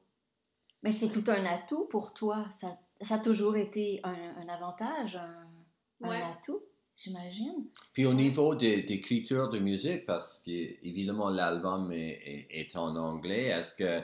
Mais 0.84 0.92
c'est 0.92 1.10
tout 1.10 1.30
un 1.32 1.46
atout 1.46 1.86
pour 1.86 2.14
toi. 2.14 2.46
Ça, 2.52 2.68
ça 3.02 3.16
a 3.16 3.20
toujours 3.20 3.58
été 3.58 4.00
un, 4.04 4.38
un 4.38 4.48
avantage, 4.48 5.16
un, 5.16 5.48
un 6.04 6.32
atout, 6.32 6.62
j'imagine. 7.04 7.66
Puis 7.94 8.06
au 8.06 8.14
niveau 8.14 8.56
de- 8.56 8.86
d'écriture 8.86 9.50
de 9.50 9.60
musique, 9.60 10.06
parce 10.06 10.40
que 10.46 10.52
évidemment 10.86 11.30
l'album 11.30 11.92
est, 11.92 12.20
est- 12.26 12.48
est 12.50 12.76
en 12.76 12.96
anglais, 12.96 13.46
est-ce 13.46 13.74
que, 13.74 14.02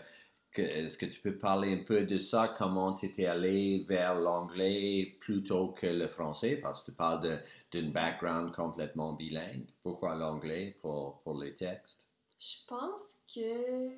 que- 0.51 0.62
est-ce 0.62 0.98
que 0.98 1.06
tu 1.06 1.20
peux 1.22 1.38
parler 1.38 1.74
un 1.74 1.84
peu 1.84 2.03
de 2.03 2.20
ça, 2.20 2.56
comment 2.58 2.94
tu 2.94 3.06
étais 3.06 3.25
allé 3.25 3.86
vers 3.88 4.15
l'anglais 4.15 5.18
plutôt 5.20 5.70
que 5.70 5.88
le 5.88 6.08
français, 6.08 6.58
parce 6.58 6.84
que 6.84 6.91
tu 6.91 6.98
parles 6.98 7.22
de- 7.22 7.38
d'une 7.72 7.91
background 7.91 8.53
complètement 8.53 9.13
bilingue. 9.13 9.65
Pourquoi 9.84 10.15
l'anglais 10.15 10.77
pour, 10.82 11.22
pour 11.24 11.39
les 11.41 11.56
textes? 11.56 12.06
Je 12.39 12.56
pense 12.68 13.18
que. 13.34 13.89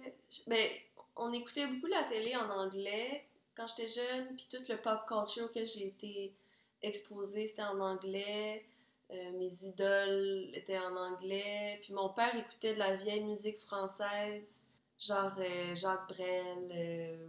Ben, 0.47 0.67
on 1.15 1.31
écoutait 1.33 1.67
beaucoup 1.67 1.87
la 1.87 2.03
télé 2.05 2.35
en 2.35 2.49
anglais 2.49 3.25
quand 3.55 3.67
j'étais 3.67 3.89
jeune, 3.89 4.35
puis 4.35 4.47
toute 4.49 4.67
le 4.69 4.77
pop 4.77 5.01
culture 5.07 5.45
auquel 5.45 5.67
j'ai 5.67 5.87
été 5.87 6.33
exposée, 6.81 7.45
c'était 7.45 7.63
en 7.63 7.79
anglais. 7.79 8.65
Euh, 9.11 9.31
mes 9.37 9.51
idoles 9.65 10.49
étaient 10.53 10.77
en 10.79 10.95
anglais. 10.95 11.79
Puis 11.83 11.93
mon 11.93 12.09
père 12.09 12.35
écoutait 12.35 12.73
de 12.75 12.79
la 12.79 12.95
vieille 12.95 13.23
musique 13.23 13.59
française, 13.59 14.65
genre 14.99 15.33
euh, 15.37 15.75
Jacques 15.75 16.07
Brel, 16.07 16.71
euh, 16.73 17.27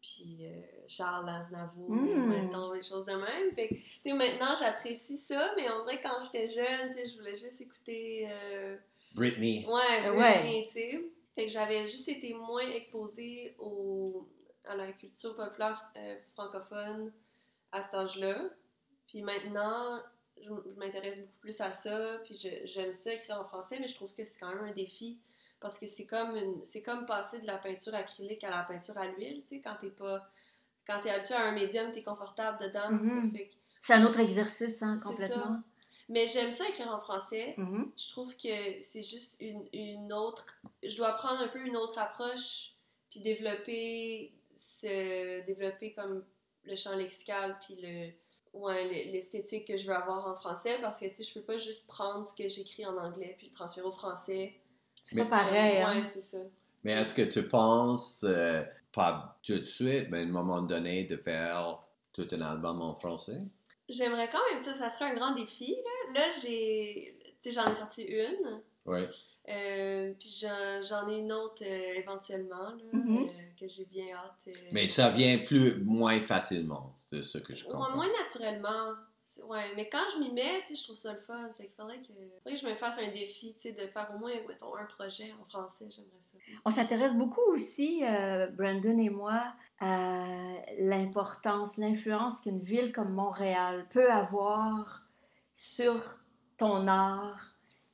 puis 0.00 0.38
euh, 0.42 0.60
Charles 0.88 1.28
Aznavour, 1.28 1.90
Mm. 1.90 2.28
mettons, 2.30 2.72
des 2.72 2.82
choses 2.82 3.04
de 3.04 3.12
même. 3.12 3.52
Fait 3.54 3.68
que, 3.68 3.74
tu 3.74 3.82
sais, 4.02 4.12
maintenant, 4.14 4.54
j'apprécie 4.58 5.18
ça, 5.18 5.52
mais 5.56 5.70
on 5.70 5.84
dirait 5.84 5.98
que 6.00 6.08
quand 6.08 6.20
j'étais 6.22 6.48
jeune, 6.48 6.88
tu 6.88 6.94
sais, 6.94 7.06
je 7.06 7.18
voulais 7.18 7.36
juste 7.36 7.60
écouter. 7.60 8.28
euh, 8.30 8.76
Britney. 9.14 9.66
Ouais, 9.68 10.10
Britney, 10.10 10.60
ouais. 10.60 10.64
tu 10.68 10.72
sais. 10.72 11.04
Fait 11.34 11.44
que 11.44 11.50
j'avais 11.50 11.86
juste 11.88 12.08
été 12.08 12.32
moins 12.34 12.68
exposée 12.70 13.54
au, 13.58 14.26
à 14.64 14.74
la 14.76 14.90
culture 14.92 15.36
populaire 15.36 15.82
euh, 15.96 16.16
francophone 16.32 17.12
à 17.70 17.82
cet 17.82 17.94
âge-là. 17.94 18.36
Puis 19.06 19.22
maintenant, 19.22 20.00
je, 20.42 20.50
m'intéresse 20.78 21.20
beaucoup 21.20 21.38
plus 21.40 21.60
à 21.60 21.72
ça, 21.72 22.18
puis 22.24 22.36
j'aime 22.64 22.94
ça 22.94 23.14
écrire 23.14 23.40
en 23.40 23.44
français, 23.44 23.78
mais 23.80 23.88
je 23.88 23.94
trouve 23.94 24.12
que 24.12 24.24
c'est 24.24 24.40
quand 24.40 24.54
même 24.54 24.64
un 24.64 24.72
défi 24.72 25.18
parce 25.60 25.78
que 25.78 25.86
c'est 25.86 26.06
comme 26.06 26.36
c'est 26.64 26.82
comme 26.82 27.06
passer 27.06 27.40
de 27.40 27.46
la 27.46 27.56
peinture 27.56 27.94
acrylique 27.94 28.42
à 28.44 28.50
la 28.50 28.64
peinture 28.64 28.98
à 28.98 29.06
l'huile, 29.06 29.42
tu 29.42 29.56
sais, 29.56 29.60
quand 29.60 29.76
t'es 29.80 29.90
pas 29.90 30.28
quand 30.86 31.00
t'es 31.00 31.10
habitué 31.10 31.34
à 31.34 31.44
un 31.44 31.52
médium, 31.52 31.92
t'es 31.92 32.02
confortable 32.02 32.58
dedans. 32.64 32.90
Mhm. 32.90 33.32
Que- 33.32 33.38
C'est 33.78 33.94
un 33.94 34.04
autre 34.04 34.20
exercice, 34.20 34.82
hein, 34.82 34.98
complètement. 35.02 35.62
Mais 36.08 36.26
j'aime 36.26 36.52
ça 36.52 36.68
écrire 36.68 36.88
en 36.92 37.00
français. 37.00 37.54
Mhm. 37.56 37.92
Je 37.96 38.08
trouve 38.10 38.36
que 38.36 38.80
c'est 38.80 39.02
juste 39.04 39.40
une, 39.40 39.64
une 39.72 40.12
autre. 40.12 40.44
Je 40.82 40.96
dois 40.96 41.12
prendre 41.12 41.40
un 41.40 41.48
peu 41.48 41.60
une 41.64 41.76
autre 41.76 41.98
approche, 41.98 42.72
puis 43.10 43.20
développer, 43.20 44.32
ce, 44.56 45.44
développer 45.46 45.92
comme 45.92 46.24
le 46.64 46.76
champ 46.76 46.96
lexical, 46.96 47.56
puis 47.64 47.76
le, 47.80 48.10
ouais, 48.52 48.84
le- 48.84 49.12
l'esthétique 49.12 49.66
que 49.66 49.76
je 49.76 49.86
veux 49.86 49.94
avoir 49.94 50.26
en 50.26 50.34
français, 50.34 50.78
parce 50.80 51.00
que 51.00 51.06
tu 51.06 51.14
sais, 51.16 51.24
je 51.24 51.34
peux 51.34 51.42
pas 51.44 51.58
juste 51.58 51.86
prendre 51.86 52.24
ce 52.24 52.34
que 52.34 52.48
j'écris 52.48 52.84
en 52.86 52.96
anglais 52.96 53.34
puis 53.38 53.48
le 53.48 53.52
transférer 53.54 53.86
au 53.86 53.92
français. 53.92 54.54
C'est 55.02 55.16
Mais- 55.16 55.24
pas 55.24 55.30
pareil, 55.44 55.78
hein. 55.78 56.00
Ouais, 56.00 56.06
c'est 56.06 56.20
ça. 56.20 56.38
Mais 56.84 56.92
est-ce 56.92 57.14
que 57.14 57.22
tu 57.22 57.46
penses, 57.48 58.24
euh, 58.28 58.62
pas 58.92 59.38
tout 59.42 59.58
de 59.58 59.64
suite, 59.64 60.08
mais 60.10 60.18
à 60.18 60.22
un 60.22 60.26
moment 60.26 60.62
donné, 60.62 61.04
de 61.04 61.16
faire 61.16 61.78
tout 62.12 62.26
un 62.32 62.40
album 62.40 62.80
en 62.82 62.94
français? 62.94 63.40
J'aimerais 63.88 64.28
quand 64.30 64.40
même 64.50 64.58
ça, 64.60 64.74
ça 64.74 64.90
serait 64.90 65.06
un 65.10 65.14
grand 65.14 65.34
défi. 65.34 65.76
Là, 66.14 66.20
là 66.20 66.26
j'ai. 66.42 67.16
Tu 67.42 67.50
sais, 67.50 67.52
j'en 67.52 67.70
ai 67.70 67.74
sorti 67.74 68.02
une. 68.04 68.60
Oui. 68.86 69.00
Euh, 69.48 70.12
puis 70.18 70.36
j'en, 70.40 70.82
j'en 70.82 71.08
ai 71.08 71.18
une 71.18 71.32
autre 71.32 71.62
euh, 71.64 71.94
éventuellement 71.94 72.70
là, 72.70 72.76
Mhm. 72.92 73.28
euh, 73.28 73.32
que 73.58 73.66
j'ai 73.66 73.84
bien 73.86 74.14
hâte. 74.14 74.46
euh, 74.48 74.52
Mais 74.70 74.86
ça 74.88 75.08
vient 75.10 75.38
plus, 75.38 75.82
moins 75.84 76.20
facilement, 76.20 76.94
c'est 77.12 77.22
ce 77.22 77.38
que 77.38 77.54
je 77.54 77.64
comprends. 77.64 77.94
moins 77.94 78.10
naturellement. 78.12 78.94
Ouais, 79.44 79.72
mais 79.76 79.88
quand 79.88 80.04
je 80.14 80.20
m'y 80.20 80.30
mets, 80.32 80.60
tu 80.66 80.68
sais, 80.68 80.80
je 80.80 80.84
trouve 80.84 80.96
ça 80.96 81.12
le 81.12 81.20
fun. 81.20 81.48
Fait 81.56 81.64
qu'il 81.64 81.74
faudrait 81.74 82.00
que, 82.00 82.08
faudrait 82.08 82.54
que 82.54 82.60
je 82.60 82.66
me 82.66 82.74
fasse 82.74 82.98
un 82.98 83.10
défi, 83.10 83.54
tu 83.54 83.60
sais, 83.60 83.72
de 83.72 83.86
faire 83.86 84.10
au 84.14 84.18
moins, 84.18 84.32
mettons, 84.46 84.76
un 84.76 84.84
projet 84.84 85.32
en 85.40 85.44
français. 85.46 85.86
J'aimerais 85.90 86.20
ça. 86.20 86.36
On 86.66 86.70
s'intéresse 86.70 87.16
beaucoup 87.16 87.40
aussi, 87.48 88.04
euh, 88.04 88.48
Brandon 88.48 88.98
et 88.98 89.08
moi, 89.08 89.54
à 89.80 90.26
l'importance, 90.78 91.78
l'influence 91.78 92.42
qu'une 92.42 92.60
ville 92.60 92.92
comme 92.92 93.12
Montréal 93.12 93.86
peut 93.90 94.10
avoir 94.10 95.02
sur 95.54 96.18
ton 96.58 96.86
art, 96.86 97.51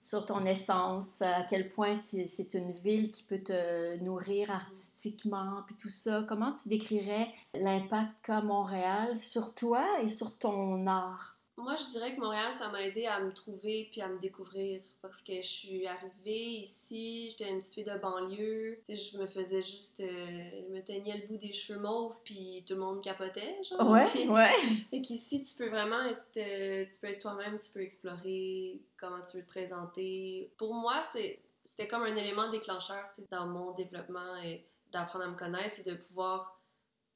sur 0.08 0.24
ton 0.24 0.46
essence, 0.46 1.20
à 1.20 1.42
quel 1.42 1.70
point 1.70 1.94
c'est 1.94 2.54
une 2.54 2.72
ville 2.72 3.10
qui 3.10 3.22
peut 3.24 3.42
te 3.42 3.98
nourrir 4.02 4.50
artistiquement, 4.50 5.62
puis 5.66 5.76
tout 5.76 5.90
ça. 5.90 6.24
Comment 6.26 6.54
tu 6.54 6.70
décrirais 6.70 7.28
l'impact 7.52 8.12
qu'a 8.22 8.40
Montréal 8.40 9.18
sur 9.18 9.54
toi 9.54 9.84
et 10.00 10.08
sur 10.08 10.38
ton 10.38 10.86
art? 10.86 11.37
Moi, 11.58 11.74
je 11.76 11.84
dirais 11.90 12.14
que 12.14 12.20
Montréal, 12.20 12.52
ça 12.52 12.68
m'a 12.68 12.80
aidé 12.82 13.06
à 13.06 13.18
me 13.20 13.32
trouver 13.32 13.88
puis 13.90 14.00
à 14.00 14.08
me 14.08 14.18
découvrir. 14.20 14.80
Parce 15.02 15.22
que 15.22 15.34
je 15.42 15.46
suis 15.46 15.86
arrivée 15.88 16.60
ici, 16.60 17.30
j'étais 17.30 17.50
une 17.50 17.58
petite 17.58 17.74
fille 17.74 17.84
de 17.84 17.98
banlieue. 17.98 18.80
Tu 18.86 18.96
sais, 18.96 19.10
je 19.12 19.18
me 19.18 19.26
faisais 19.26 19.60
juste. 19.62 19.98
euh, 20.00 20.50
je 20.68 20.72
me 20.72 20.80
teignais 20.82 21.18
le 21.18 21.26
bout 21.26 21.36
des 21.36 21.52
cheveux 21.52 21.80
mauves, 21.80 22.16
puis 22.24 22.64
tout 22.66 22.74
le 22.74 22.80
monde 22.80 23.02
capotait, 23.02 23.56
genre. 23.68 23.90
Ouais, 23.90 24.06
Puis- 24.06 24.28
ouais. 24.28 24.52
Fait 24.90 25.00
qu'ici, 25.00 25.42
tu 25.42 25.54
peux 25.56 25.68
vraiment 25.68 26.02
être, 26.04 26.36
euh, 26.36 26.84
tu 26.94 27.00
peux 27.00 27.08
être 27.08 27.20
toi-même, 27.20 27.58
tu 27.58 27.70
peux 27.72 27.82
explorer 27.82 28.80
comment 28.96 29.22
tu 29.28 29.36
veux 29.38 29.42
te 29.42 29.48
présenter. 29.48 30.52
Pour 30.58 30.74
moi, 30.74 31.02
c'est, 31.02 31.40
c'était 31.64 31.88
comme 31.88 32.02
un 32.04 32.14
élément 32.16 32.50
déclencheur 32.50 33.04
tu 33.14 33.22
sais, 33.22 33.28
dans 33.32 33.46
mon 33.46 33.72
développement 33.72 34.36
et 34.44 34.64
d'apprendre 34.92 35.24
à 35.24 35.28
me 35.28 35.36
connaître, 35.36 35.74
c'est 35.74 35.86
de 35.86 35.96
pouvoir 35.96 36.60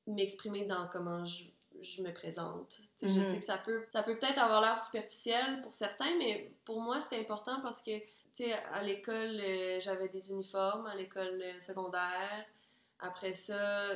m'exprimer 0.07 0.65
dans 0.67 0.89
comment 0.93 1.25
je, 1.25 1.45
je 1.83 2.03
me 2.03 2.13
présente. 2.13 2.79
Je 3.03 3.09
Mhm. 3.09 3.25
sais 3.25 3.39
que 3.39 3.45
ça 3.45 3.59
peut, 3.59 3.85
ça 3.91 4.03
peut 4.03 4.17
peut-être 4.17 4.39
avoir 4.39 4.61
l'air 4.61 4.79
superficiel 4.79 5.61
pour 5.63 5.75
certains, 5.75 6.17
mais 6.19 6.53
pour 6.65 6.81
moi, 6.81 7.01
c'était 7.01 7.19
important 7.21 7.61
parce 7.63 7.83
que, 7.83 7.99
tu 7.99 8.45
sais, 8.45 8.53
à 8.53 8.83
l'école, 8.83 9.41
euh, 9.41 9.81
j'avais 9.81 10.09
des 10.09 10.31
uniformes, 10.31 10.87
à 10.87 10.95
l'école 10.95 11.41
euh, 11.43 11.61
secondaire. 11.61 12.45
Après 13.01 13.33
ça, 13.33 13.89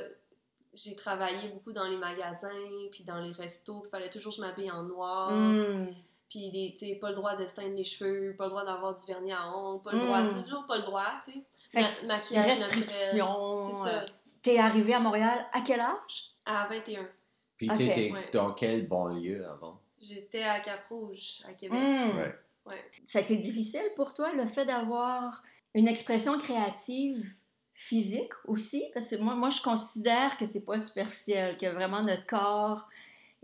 j'ai 0.73 0.95
travaillé 0.95 1.47
beaucoup 1.49 1.71
dans 1.71 1.87
les 1.87 1.97
magasins, 1.97 2.49
puis 2.91 3.03
dans 3.03 3.19
les 3.19 3.31
restos, 3.31 3.79
puis 3.81 3.89
fallait 3.89 4.09
toujours 4.11 4.31
que 4.33 4.37
je 4.37 4.41
m'habille 4.41 4.69
en 4.71 4.83
noir. 4.83 5.31
Mm. 5.31 5.87
Puis, 6.29 6.75
tu 6.77 6.85
sais, 6.85 6.95
pas 6.95 7.09
le 7.09 7.15
droit 7.15 7.37
de 7.37 7.45
se 7.45 7.55
teindre 7.55 7.75
les 7.75 7.85
cheveux, 7.85 8.35
pas 8.37 8.43
le 8.45 8.49
droit 8.49 8.65
d'avoir 8.65 8.95
du 8.97 9.05
vernis 9.05 9.31
à 9.31 9.47
ongles, 9.49 9.81
pas 9.81 9.91
le 9.93 9.99
Mm. 9.99 10.05
droit, 10.05 10.27
toujours 10.43 10.65
pas 10.67 10.75
le 10.77 10.83
droit, 10.83 11.13
tu 11.25 11.31
sais. 11.31 11.43
Ma- 11.73 12.15
maquillage 12.15 12.45
restriction. 12.45 13.59
C'est 13.59 13.89
ça. 13.91 14.05
T'es 14.41 14.57
arrivé 14.57 14.93
à 14.93 14.99
Montréal 14.99 15.45
à 15.53 15.61
quel 15.61 15.79
âge? 15.79 16.31
À 16.45 16.65
21. 16.67 17.07
Puis 17.57 17.69
Ok. 17.69 17.77
tu 17.77 17.83
étais 17.83 18.11
Ouais. 18.11 18.29
dans 18.31 18.53
quelle 18.53 18.87
banlieue 18.87 19.45
avant? 19.45 19.81
J'étais 19.99 20.43
à 20.43 20.59
Cap-Rouge, 20.59 21.41
à 21.47 21.53
Québec. 21.53 21.79
Mm. 21.79 22.17
Ouais. 22.17 22.35
Ouais. 22.67 22.91
Ça 23.03 23.19
a 23.19 23.21
été 23.23 23.37
difficile 23.37 23.89
pour 23.95 24.13
toi, 24.13 24.33
le 24.33 24.45
fait 24.45 24.65
d'avoir 24.65 25.41
une 25.73 25.87
expression 25.87 26.37
créative 26.37 27.33
physique 27.73 28.31
aussi? 28.45 28.83
Parce 28.93 29.09
que 29.11 29.21
moi, 29.21 29.35
moi 29.35 29.49
je 29.49 29.61
considère 29.61 30.35
que 30.37 30.45
c'est 30.45 30.65
pas 30.65 30.79
superficiel, 30.79 31.57
que 31.57 31.67
vraiment 31.67 32.01
notre 32.03 32.25
corps 32.25 32.87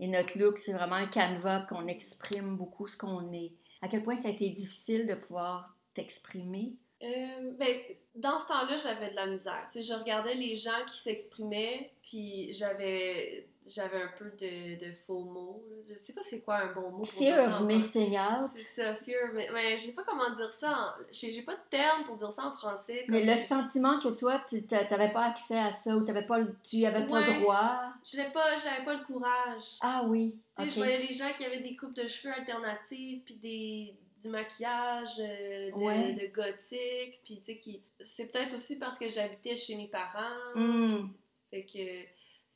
et 0.00 0.08
notre 0.08 0.38
look, 0.38 0.58
c'est 0.58 0.72
vraiment 0.72 0.96
un 0.96 1.06
canevas 1.06 1.66
qu'on 1.68 1.86
exprime 1.86 2.56
beaucoup 2.56 2.88
ce 2.88 2.96
qu'on 2.96 3.32
est. 3.32 3.52
À 3.80 3.88
quel 3.88 4.02
point 4.02 4.16
ça 4.16 4.28
a 4.28 4.30
été 4.32 4.50
difficile 4.50 5.06
de 5.06 5.14
pouvoir 5.14 5.76
t'exprimer? 5.94 6.74
Euh, 7.02 7.52
ben, 7.58 7.78
dans 8.16 8.38
ce 8.38 8.48
temps-là, 8.48 8.76
j'avais 8.76 9.10
de 9.10 9.14
la 9.16 9.26
misère. 9.26 9.68
Tu 9.70 9.78
sais, 9.78 9.84
je 9.84 9.94
regardais 9.94 10.34
les 10.34 10.56
gens 10.56 10.84
qui 10.90 10.98
s'exprimaient, 10.98 11.92
puis 12.02 12.52
j'avais 12.54 13.46
j'avais 13.66 14.02
un 14.02 14.10
peu 14.18 14.26
de, 14.38 14.78
de 14.84 14.92
faux 15.06 15.20
mots. 15.20 15.62
Je 15.88 15.94
sais 15.94 16.12
pas 16.12 16.22
c'est 16.22 16.42
quoi 16.42 16.56
un 16.56 16.72
bon 16.72 16.90
mot 16.90 16.98
pour 16.98 17.06
dire 17.06 17.36
Fear 17.36 17.40
ça 17.40 17.46
of 17.56 17.62
en 17.62 17.64
missing 17.64 18.18
out. 18.18 18.50
C'est 18.54 18.82
ça, 18.82 18.94
fear. 18.96 19.30
Mais, 19.34 19.48
mais 19.52 19.78
je 19.78 19.86
sais 19.86 19.92
pas 19.92 20.04
comment 20.04 20.30
dire 20.34 20.52
ça. 20.52 20.70
en- 20.98 21.02
J'ai 21.12 21.42
pas 21.42 21.54
de 21.56 21.60
terme 21.70 22.04
pour 22.04 22.16
dire 22.16 22.32
ça 22.32 22.46
en 22.46 22.52
français. 22.56 23.04
Mais 23.08 23.24
le 23.24 23.36
sentiment 23.36 23.98
que 23.98 24.08
toi, 24.08 24.38
tu 24.48 24.62
n'avais 24.90 25.12
pas 25.12 25.26
accès 25.26 25.58
à 25.58 25.70
ça 25.70 25.96
ou 25.96 26.02
t'avais 26.04 26.26
pas, 26.26 26.38
tu 26.62 26.84
avais 26.84 27.06
pas 27.06 27.22
Ouais. 27.22 27.40
droit. 27.40 27.80
J'avais 28.04 28.30
pas, 28.30 28.58
j'avais 28.58 28.84
pas 28.84 28.94
le 28.94 29.04
courage. 29.04 29.76
Ah 29.80 30.04
oui. 30.08 30.34
Tu 30.58 30.62
sais, 30.64 30.68
ok. 30.68 30.70
je 30.70 30.76
voyais 30.76 31.06
les 31.06 31.14
gens 31.14 31.32
qui 31.36 31.44
avaient 31.44 31.60
des 31.60 31.74
coupes 31.76 31.94
de 31.94 32.06
cheveux 32.06 32.32
alternatives, 32.34 33.22
puis 33.24 33.34
des, 33.36 33.94
du 34.22 34.28
maquillage 34.28 35.18
euh, 35.20 35.70
de, 35.70 35.74
Ouais. 35.74 36.12
de 36.12 36.26
gothique, 36.34 37.20
puis 37.24 37.38
tu 37.38 37.44
sais, 37.44 37.58
qui... 37.58 37.82
c'est 37.98 38.30
peut-être 38.30 38.54
aussi 38.54 38.78
parce 38.78 38.98
que 38.98 39.08
j'habitais 39.10 39.56
chez 39.56 39.76
mes 39.76 39.88
parents. 39.88 40.54
Mm. 40.54 41.08
Fait 41.50 41.64
que 41.64 41.78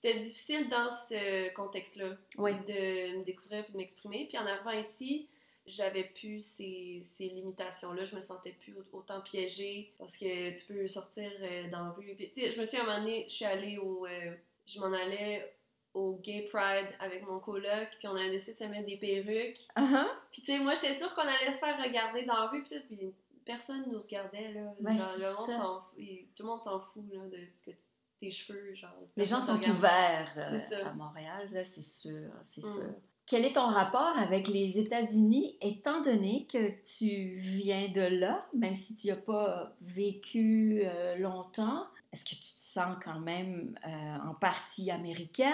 c'était 0.00 0.21
difficile 0.21 0.69
dans 0.69 0.88
ce 0.90 1.52
contexte-là 1.55 2.17
Oui. 2.38 2.52
de 2.67 3.19
me 3.19 3.25
découvrir 3.25 3.64
puis 3.64 3.73
de 3.73 3.78
m'exprimer. 3.78 4.26
Puis 4.28 4.38
en 4.38 4.47
arrivant 4.47 4.71
ici, 4.73 5.28
j'avais 5.67 6.05
plus 6.05 6.43
ces, 6.43 7.00
ces 7.02 7.26
limitations-là. 7.28 8.05
Je 8.05 8.17
me 8.17 8.21
sentais 8.21 8.52
plus 8.52 8.75
au- 8.75 8.99
autant 8.99 9.21
piégée 9.21 9.93
parce 9.99 10.17
que 10.17 10.57
tu 10.59 10.64
peux 10.73 10.87
sortir 10.88 11.31
euh, 11.43 11.69
dans 11.71 11.85
la 11.85 11.90
rue. 11.90 12.14
Puis, 12.17 12.31
je 12.35 12.59
me 12.61 12.64
suis 12.64 12.76
à 12.78 12.83
un 12.83 12.87
moment 12.87 12.99
donné, 13.00 13.26
je 13.28 13.35
suis 13.35 13.45
allée 13.45 13.78
au. 13.78 14.07
euh, 14.07 14.35
je 14.67 14.78
m'en 14.81 14.93
allais 14.93 15.52
au 15.95 16.12
Gay 16.23 16.49
Pride 16.52 16.87
avec 17.00 17.26
mon 17.26 17.38
coloc, 17.40 17.88
puis 17.99 18.07
on 18.09 18.14
avait 18.14 18.31
décidé 18.31 18.52
de 18.52 18.59
se 18.59 18.64
mettre 18.64 18.87
des 18.87 18.97
perruques. 18.99 19.67
Uh-huh. 19.76 20.07
Puis 20.31 20.43
tu 20.43 20.52
sais, 20.52 20.59
moi 20.59 20.75
j'étais 20.75 20.95
sûre 20.95 21.14
qu'on 21.14 21.23
allait 21.23 21.50
se 21.50 21.59
faire 21.59 21.83
regarder 21.83 22.25
dans 22.25 22.35
la 22.35 22.47
rue, 22.49 22.62
puis 22.62 22.78
tout. 22.78 22.85
Puis 22.87 23.14
personne 23.45 23.85
nous 23.90 23.99
regardait, 24.00 24.52
là. 24.52 24.75
Ouais, 24.81 24.93
genre, 24.99 25.00
c'est 25.47 25.52
le 25.52 25.59
monde 25.59 25.83
et 25.99 26.26
Tout 26.37 26.43
le 26.45 26.49
monde 26.50 26.62
s'en 26.62 26.78
fout, 26.81 27.02
là, 27.12 27.21
de 27.26 27.38
ce 27.57 27.64
que 27.64 27.71
tu- 27.71 27.87
tes 28.19 28.31
cheveux, 28.31 28.75
genre. 28.75 28.91
Les 29.17 29.25
gens 29.25 29.41
sont 29.41 29.61
ouverts 29.69 30.33
euh, 30.37 30.85
à 30.85 30.93
Montréal, 30.95 31.49
là, 31.53 31.65
c'est 31.65 31.83
sûr, 31.83 32.31
c'est 32.43 32.65
Mm. 32.65 32.73
sûr. 32.75 32.95
Quel 33.27 33.45
est 33.45 33.53
ton 33.53 33.67
rapport 33.67 34.17
avec 34.17 34.49
les 34.49 34.79
États-Unis, 34.79 35.57
étant 35.61 36.01
donné 36.01 36.47
que 36.51 36.71
tu 36.83 37.37
viens 37.37 37.89
de 37.89 38.01
là, 38.01 38.47
même 38.55 38.75
si 38.75 38.97
tu 38.97 39.09
n'as 39.09 39.17
pas 39.17 39.73
vécu 39.83 40.81
euh, 40.85 41.17
longtemps? 41.17 41.85
Est-ce 42.11 42.25
que 42.25 42.31
tu 42.31 42.41
te 42.41 42.47
sens 42.47 42.97
quand 43.05 43.21
même 43.21 43.79
euh, 43.87 44.29
en 44.31 44.33
partie 44.35 44.91
américaine? 44.91 45.53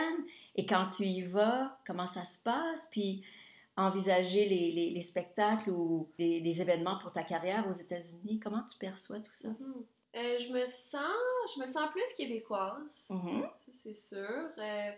Et 0.54 0.66
quand 0.66 0.86
tu 0.86 1.02
y 1.02 1.22
vas, 1.22 1.76
comment 1.84 2.06
ça 2.06 2.24
se 2.24 2.38
passe? 2.40 2.86
Puis 2.92 3.24
envisager 3.76 4.48
les, 4.48 4.70
les- 4.70 4.90
les 4.90 5.02
spectacles 5.02 5.70
ou 5.70 6.06
les, 6.16 6.38
les 6.38 6.62
événements 6.62 6.96
pour 6.98 7.12
ta 7.12 7.24
carrière 7.24 7.66
aux 7.68 7.72
États-Unis, 7.72 8.38
comment 8.38 8.62
tu 8.70 8.78
perçois 8.78 9.18
tout 9.18 9.34
ça? 9.34 9.48
Mhm. 9.48 9.84
Euh, 10.16 10.38
je 10.38 10.52
me 10.52 10.64
sens, 10.66 11.54
je 11.54 11.60
me 11.60 11.66
sens 11.66 11.90
plus 11.90 12.14
québécoise. 12.16 13.08
Mhm. 13.10 13.42
Ça, 13.42 13.72
c'est 13.72 13.94
sûr. 13.96 14.48
Euh, 14.58 14.90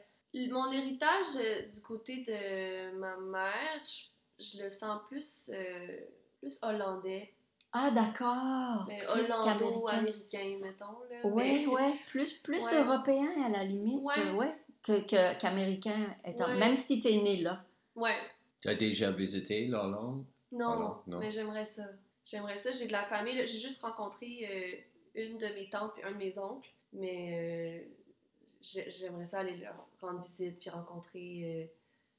mon 0.50 0.70
héritage 0.70 1.26
euh, 1.36 1.68
du 1.68 1.80
côté 1.80 2.22
de 2.24 2.94
ma 2.98 3.16
mère, 3.16 3.82
je, 3.84 4.44
je 4.44 4.62
le 4.62 4.68
sens 4.68 5.00
plus, 5.08 5.50
euh, 5.54 6.00
plus 6.40 6.58
hollandais. 6.62 7.32
Ah, 7.72 7.90
d'accord. 7.90 8.86
Hollando-américain, 9.08 10.58
mettons. 10.62 10.98
Là. 11.10 11.16
Oui, 11.24 11.66
Mais- 11.66 11.66
oui, 11.66 11.98
plus, 12.08 12.32
plus 12.34 12.62
Ouais. 12.64 12.78
européen 12.82 13.28
à 13.44 13.48
la 13.48 13.64
limite, 13.64 14.00
Ouais. 14.02 14.14
euh, 14.18 14.32
ouais, 14.34 14.54
que- 14.82 15.38
qu'américain, 15.38 16.14
étant, 16.24 16.46
Ouais. 16.48 16.58
même 16.58 16.76
si 16.76 17.00
tu 17.00 17.08
es 17.08 17.22
né 17.22 17.38
là. 17.38 17.64
Ouais. 17.94 18.16
Tu 18.60 18.68
as 18.68 18.74
déjà 18.74 19.10
visité 19.10 19.66
l'Hollande? 19.66 20.24
Non, 20.52 20.98
non. 21.06 21.18
mais 21.18 21.30
j'aimerais 21.32 21.64
ça. 21.64 21.82
J'aimerais 22.24 22.56
ça. 22.56 22.72
J'ai 22.72 22.86
de 22.86 22.92
la 22.92 23.02
famille. 23.04 23.36
là. 23.36 23.44
J'ai 23.44 23.58
juste 23.58 23.82
rencontré 23.82 24.48
euh, 24.50 24.76
une 25.16 25.38
de 25.38 25.46
mes 25.48 25.68
tantes 25.70 25.92
et 25.98 26.04
un 26.04 26.12
de 26.12 26.16
mes 26.18 26.38
oncles. 26.38 26.68
Mais 26.92 27.82
euh, 27.84 27.88
j'ai- 28.62 28.88
j'aimerais 28.90 29.26
ça 29.26 29.40
aller 29.40 29.56
leur 29.56 29.86
rendre 30.00 30.22
visite 30.22 30.58
puis 30.60 30.70
rencontrer. 30.70 31.42
euh, 31.44 31.66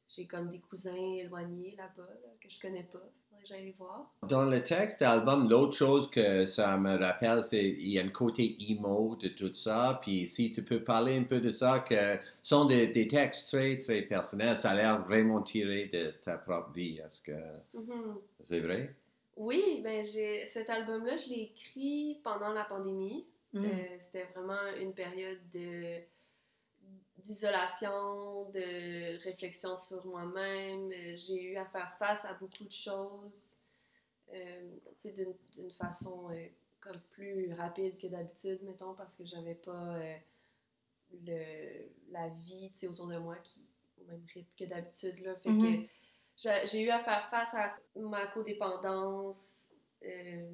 j'ai 0.09 0.25
comme 0.25 0.49
des 0.49 0.59
cousins 0.59 0.95
éloignés 0.95 1.75
là-bas 1.77 2.07
là, 2.07 2.29
que 2.39 2.47
je 2.49 2.57
connais 2.61 2.83
pas. 2.83 2.99
Faudrait 3.29 3.43
que 3.43 3.47
j'aille 3.49 3.75
voir. 3.77 4.09
Dans 4.23 4.45
le 4.45 4.63
texte 4.63 5.01
d'album, 5.01 5.49
l'autre 5.49 5.75
chose 5.75 6.09
que 6.09 6.45
ça 6.45 6.77
me 6.77 6.97
rappelle, 6.97 7.43
c'est 7.43 7.75
qu'il 7.75 7.89
y 7.89 7.99
a 7.99 8.03
un 8.03 8.07
côté 8.09 8.55
emo 8.71 9.17
de 9.17 9.27
tout 9.27 9.53
ça. 9.53 9.99
Puis 10.01 10.25
si 10.29 10.53
tu 10.53 10.63
peux 10.63 10.81
parler 10.81 11.17
un 11.17 11.23
peu 11.25 11.41
de 11.41 11.51
ça, 11.51 11.79
que 11.79 11.95
sont 12.41 12.63
des, 12.65 12.87
des 12.87 13.09
textes 13.09 13.49
très, 13.49 13.79
très 13.79 14.01
personnels. 14.03 14.57
Ça 14.57 14.69
a 14.71 14.75
l'air 14.75 15.03
vraiment 15.03 15.41
tiré 15.41 15.87
de 15.87 16.11
ta 16.21 16.37
propre 16.37 16.71
vie. 16.71 16.99
Est-ce 17.05 17.21
que 17.21 17.33
Mhm. 17.73 18.17
c'est 18.43 18.61
vrai? 18.61 18.95
Oui, 19.37 19.81
ben 19.83 20.03
j'ai 20.03 20.45
cet 20.47 20.69
album-là, 20.69 21.15
je 21.17 21.29
l'ai 21.29 21.41
écrit 21.43 22.19
pendant 22.23 22.51
la 22.53 22.63
pandémie. 22.65 23.27
Mm. 23.53 23.65
Euh, 23.65 23.97
C'était 23.99 24.25
vraiment 24.25 24.67
une 24.79 24.93
période 24.93 25.39
de 25.51 26.01
d'isolation, 27.17 28.49
de 28.51 29.21
réflexion 29.23 29.75
sur 29.75 30.05
moi-même. 30.05 30.91
Euh, 30.91 31.15
J'ai 31.15 31.41
eu 31.43 31.57
à 31.57 31.65
faire 31.65 31.93
face 31.99 32.25
à 32.25 32.33
beaucoup 32.35 32.63
de 32.63 32.71
choses, 32.71 33.57
euh, 34.33 34.77
tu 34.99 35.09
sais, 35.09 35.11
d'une 35.11 35.35
d'une 35.53 35.71
façon 35.71 36.31
euh, 36.31 36.47
comme 36.79 36.99
plus 37.11 37.53
rapide 37.53 37.97
que 37.97 38.07
d'habitude, 38.07 38.63
mettons, 38.63 38.93
parce 38.95 39.15
que 39.15 39.25
j'avais 39.25 39.55
pas 39.55 39.99
le, 41.25 41.89
la 42.09 42.29
vie, 42.29 42.71
tu 42.71 42.79
sais, 42.79 42.87
autour 42.87 43.07
de 43.07 43.17
moi 43.17 43.35
qui 43.37 43.61
au 44.01 44.05
même 44.05 44.23
rythme 44.33 44.49
que 44.57 44.65
d'habitude, 44.65 45.19
là. 45.19 45.35
Fait 45.35 45.49
que 45.49 45.87
j'ai 46.37 46.81
eu 46.81 46.89
à 46.89 46.99
faire 46.99 47.27
face 47.29 47.53
à 47.53 47.75
ma 47.95 48.27
codépendance. 48.27 49.73
euh, 50.03 50.49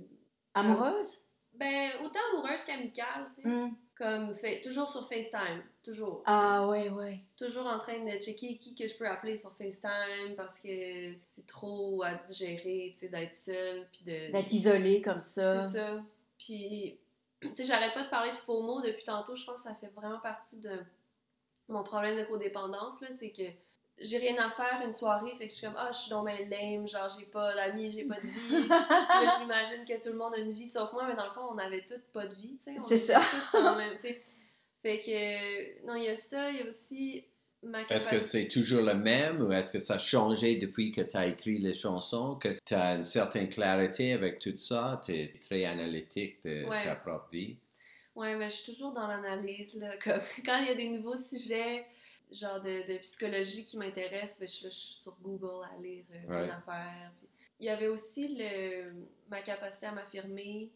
Amoureuse? 0.53 1.27
ben, 1.53 1.91
autant 2.03 2.19
amoureuse 2.33 2.63
qu'amicale, 2.65 3.29
tu 3.35 3.41
sais. 3.41 3.47
Mm. 3.47 3.75
Comme, 3.95 4.33
fait, 4.33 4.59
toujours 4.61 4.89
sur 4.89 5.07
FaceTime. 5.07 5.61
Toujours. 5.83 6.23
Ah, 6.25 6.67
ouais, 6.67 6.89
ouais. 6.89 7.19
Toujours 7.37 7.67
en 7.67 7.77
train 7.77 8.03
de 8.03 8.19
checker 8.19 8.57
qui 8.57 8.73
que 8.73 8.87
je 8.87 8.97
peux 8.97 9.07
appeler 9.07 9.37
sur 9.37 9.55
FaceTime 9.55 10.35
parce 10.35 10.59
que 10.59 11.13
c'est 11.13 11.45
trop 11.45 12.01
à 12.01 12.15
digérer, 12.15 12.91
tu 12.93 13.01
sais, 13.01 13.09
d'être 13.09 13.35
seule. 13.35 13.87
Puis 13.91 14.03
de. 14.05 14.31
D'être 14.31 14.51
isolée 14.51 15.01
comme 15.03 15.21
ça. 15.21 15.61
C'est 15.61 15.77
ça. 15.77 16.03
Puis, 16.39 16.97
tu 17.41 17.49
sais, 17.55 17.65
j'arrête 17.65 17.93
pas 17.93 18.03
de 18.05 18.09
parler 18.09 18.31
de 18.31 18.37
faux 18.37 18.63
mots 18.63 18.81
depuis 18.81 19.03
tantôt. 19.03 19.35
Je 19.35 19.45
pense 19.45 19.57
que 19.57 19.69
ça 19.69 19.75
fait 19.75 19.91
vraiment 19.95 20.19
partie 20.19 20.57
de 20.57 20.79
mon 21.67 21.83
problème 21.83 22.17
de 22.17 22.23
codépendance, 22.25 22.99
là. 23.01 23.11
C'est 23.11 23.29
que 23.29 23.43
j'ai 24.03 24.17
rien 24.17 24.37
à 24.37 24.49
faire 24.49 24.81
une 24.85 24.93
soirée, 24.93 25.31
fait 25.37 25.47
que 25.47 25.51
je 25.51 25.57
suis 25.57 25.65
comme, 25.65 25.75
ah, 25.77 25.89
je 25.91 25.97
suis 25.97 26.09
dans 26.09 26.23
mes 26.23 26.45
lame, 26.45 26.87
genre, 26.87 27.09
j'ai 27.17 27.25
pas 27.25 27.55
d'amis, 27.55 27.91
j'ai 27.91 28.03
pas 28.03 28.15
de 28.19 28.27
vie. 28.27 28.67
là, 28.69 29.35
je 29.37 29.41
m'imagine 29.41 29.85
que 29.87 30.01
tout 30.03 30.09
le 30.11 30.17
monde 30.17 30.33
a 30.35 30.39
une 30.39 30.51
vie 30.51 30.67
sauf 30.67 30.91
moi, 30.93 31.05
mais 31.07 31.15
dans 31.15 31.25
le 31.25 31.31
fond, 31.31 31.47
on 31.51 31.57
avait 31.57 31.83
toutes 31.85 32.05
pas 32.13 32.27
de 32.27 32.35
vie, 32.35 32.57
tu 32.57 32.73
sais. 32.73 32.79
C'est 32.79 32.97
ça. 32.97 33.21
même, 33.53 33.95
tu 33.95 34.01
sais. 34.01 34.21
Fait 34.81 34.99
que, 34.99 35.11
euh, 35.11 35.87
non, 35.87 35.95
il 35.95 36.03
y 36.03 36.09
a 36.09 36.15
ça, 36.15 36.51
il 36.51 36.57
y 36.57 36.61
a 36.61 36.65
aussi 36.67 37.23
ma 37.63 37.81
Est-ce 37.83 38.07
que 38.09 38.19
c'est 38.19 38.49
toujours 38.49 38.81
le 38.83 38.93
même 38.95 39.41
ou 39.41 39.51
est-ce 39.53 39.71
que 39.71 39.79
ça 39.79 39.93
a 39.93 39.97
changé 39.97 40.57
depuis 40.57 40.91
que 40.91 40.99
tu 41.01 41.15
as 41.15 41.27
écrit 41.27 41.59
les 41.59 41.73
chansons, 41.73 42.35
que 42.35 42.49
tu 42.65 42.73
as 42.73 42.95
une 42.95 43.05
certaine 43.05 43.47
clarité 43.47 44.11
avec 44.11 44.39
tout 44.39 44.57
ça, 44.57 44.99
tu 45.03 45.13
es 45.13 45.33
très 45.39 45.63
analytique 45.65 46.43
de 46.43 46.65
Ouais. 46.65 46.83
ta 46.83 46.95
propre 46.95 47.29
vie? 47.31 47.55
Ouais, 48.15 48.35
mais 48.35 48.49
je 48.49 48.57
suis 48.57 48.73
toujours 48.73 48.91
dans 48.91 49.07
l'analyse, 49.07 49.75
là. 49.79 49.91
Comme 50.03 50.19
quand 50.45 50.57
il 50.59 50.67
y 50.67 50.71
a 50.71 50.75
des 50.75 50.89
nouveaux 50.89 51.15
sujets, 51.17 51.85
genre 52.33 52.61
de, 52.61 52.91
de 52.93 52.97
psychologie 52.99 53.63
qui 53.63 53.77
m'intéressent, 53.77 54.39
ben, 54.39 54.47
je, 54.47 54.53
suis 54.53 54.63
là, 54.65 54.69
je 54.69 54.75
suis 54.75 54.95
sur 54.95 55.15
Google 55.21 55.65
à 55.71 55.77
lire 55.79 56.05
euh, 56.15 56.27
Ouais. 56.29 56.47
d'affaires. 56.47 57.11
Puis 57.19 57.29
Il 57.59 57.65
y 57.65 57.69
avait 57.69 57.87
aussi 57.87 58.35
le, 58.35 58.93
ma 59.29 59.41
capacité 59.41 59.85
à 59.87 59.91
m'affirmer, 59.91 60.71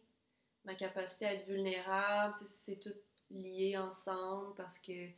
ma 0.66 0.76
capacité 0.76 1.26
à 1.26 1.34
être 1.34 1.48
vulnérable. 1.48 2.36
Tu 2.38 2.46
sais, 2.46 2.74
c'est 2.74 2.80
tout 2.80 2.96
lié 3.32 3.78
ensemble 3.78 4.54
parce 4.56 4.80
que 4.80 5.10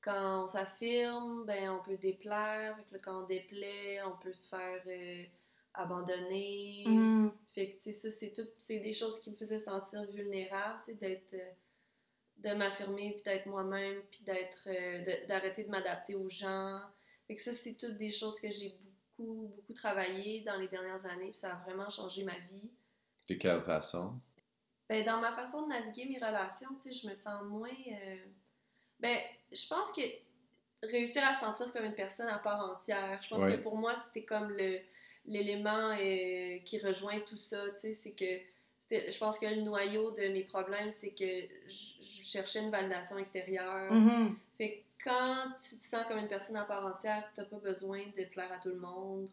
quand 0.00 0.44
on 0.44 0.46
s'affirme, 0.46 1.44
ben, 1.44 1.70
on 1.70 1.82
peut 1.82 1.98
déplaire. 1.98 2.76
Fait 2.76 2.84
que 2.84 2.94
là, 2.94 3.00
quand 3.04 3.24
on 3.24 3.26
déplaît, 3.26 4.02
on 4.02 4.16
peut 4.16 4.32
se 4.32 4.48
faire 4.48 4.82
euh, 4.86 5.24
abandonner. 5.74 6.84
Mm. 6.86 7.30
Fait 7.54 7.70
que, 7.70 7.74
tu 7.76 7.80
sais, 7.80 7.92
ça, 7.92 8.10
c'est 8.10 8.32
tout, 8.32 8.48
c'est 8.58 8.80
des 8.80 8.94
choses 8.94 9.20
qui 9.20 9.30
me 9.30 9.36
faisaient 9.36 9.58
sentir 9.58 10.04
vulnérable, 10.10 10.80
tu 10.84 10.92
sais, 10.92 10.94
d'être, 10.98 11.34
euh, 11.34 11.50
de 12.42 12.50
m'affirmer, 12.54 13.12
puis 13.12 13.22
d'être 13.22 13.46
moi-même, 13.46 14.00
puis 14.10 14.24
d'être, 14.24 14.62
euh, 14.66 15.04
de- 15.04 15.26
d'arrêter 15.26 15.64
de 15.64 15.70
m'adapter 15.70 16.14
aux 16.14 16.28
gens. 16.30 16.80
Fait 17.26 17.36
que 17.36 17.42
ça, 17.42 17.52
c'est 17.52 17.74
toutes 17.76 17.96
des 17.96 18.10
choses 18.10 18.40
que 18.40 18.50
j'ai 18.50 18.74
beaucoup, 19.16 19.48
beaucoup 19.54 19.72
travaillé 19.74 20.40
dans 20.42 20.56
les 20.56 20.68
dernières 20.68 21.04
années, 21.06 21.28
puis 21.30 21.38
ça 21.38 21.52
a 21.54 21.56
vraiment 21.64 21.88
changé 21.90 22.24
ma 22.24 22.38
vie. 22.38 22.70
De 23.28 23.34
quelle 23.34 23.60
façon? 23.62 24.14
Ben, 24.88 25.04
dans 25.04 25.20
ma 25.20 25.32
façon 25.32 25.62
de 25.64 25.68
naviguer 25.68 26.06
mes 26.06 26.16
relations, 26.18 26.70
tu 26.82 26.92
sais, 26.92 27.00
je 27.00 27.08
me 27.08 27.14
sens 27.14 27.42
moins... 27.44 27.68
euh, 27.92 28.16
Ben, 28.98 29.18
je 29.52 29.66
pense 29.68 29.92
que 29.92 30.02
réussir 30.82 31.22
à 31.26 31.34
se 31.34 31.40
sentir 31.40 31.72
comme 31.72 31.84
une 31.84 31.94
personne 31.94 32.28
à 32.28 32.38
part 32.38 32.60
entière, 32.72 33.20
je 33.22 33.28
pense 33.28 33.42
Ouais. 33.42 33.56
que 33.58 33.62
pour 33.62 33.76
moi, 33.76 33.94
c'était 33.94 34.24
comme 34.24 34.50
le 34.50 34.80
l'élément 35.26 35.90
euh, 35.98 36.58
qui 36.64 36.78
rejoint 36.78 37.20
tout 37.20 37.36
ça, 37.36 37.70
tu 37.72 37.78
sais, 37.80 37.92
c'est 37.92 38.14
que 38.14 38.40
je 38.90 39.18
pense 39.18 39.38
que 39.38 39.46
le 39.46 39.62
noyau 39.62 40.10
de 40.12 40.28
mes 40.32 40.44
problèmes, 40.44 40.90
c'est 40.92 41.10
que 41.10 41.24
je 41.68 42.00
je 42.02 42.24
cherchais 42.24 42.60
une 42.62 42.70
validation 42.70 43.16
extérieure. 43.18 43.90
Mhm. 43.92 44.36
Fait 44.58 44.84
que 45.00 45.04
quand 45.08 45.46
tu 45.56 45.76
te 45.76 45.82
sens 45.82 46.04
comme 46.06 46.18
une 46.18 46.28
personne 46.28 46.56
à 46.56 46.64
part 46.64 46.84
entière, 46.86 47.24
t'as 47.34 47.44
pas 47.44 47.56
besoin 47.58 48.00
de 48.16 48.24
plaire 48.24 48.52
à 48.52 48.58
tout 48.58 48.68
le 48.68 48.78
monde. 48.78 49.28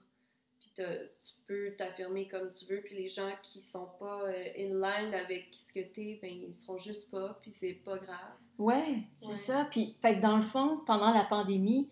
Puis 0.60 0.72
t'as- 0.76 0.96
tu 1.04 1.34
peux 1.46 1.74
t'affirmer 1.76 2.28
comme 2.28 2.52
tu 2.52 2.66
veux. 2.66 2.82
Puis 2.82 2.96
les 2.96 3.10
gens 3.10 3.30
qui 3.44 3.60
sont 3.62 3.90
pas 4.00 4.22
euh, 4.24 4.46
in 4.58 4.80
line 4.80 5.14
avec 5.14 5.48
ce 5.52 5.74
que 5.74 5.82
t'es, 5.82 6.18
ben 6.22 6.32
ils 6.32 6.54
seront 6.56 6.78
juste 6.78 7.12
pas. 7.12 7.38
Puis 7.42 7.52
c'est 7.52 7.74
pas 7.74 7.98
grave. 7.98 8.34
Ouais, 8.58 9.00
c'est 9.20 9.28
Ouais. 9.28 9.36
ça. 9.36 9.68
Puis, 9.70 9.96
fait 10.02 10.16
que 10.16 10.22
dans 10.22 10.38
le 10.38 10.42
fond, 10.44 10.80
pendant 10.86 11.14
la 11.14 11.26
pandémie, 11.26 11.90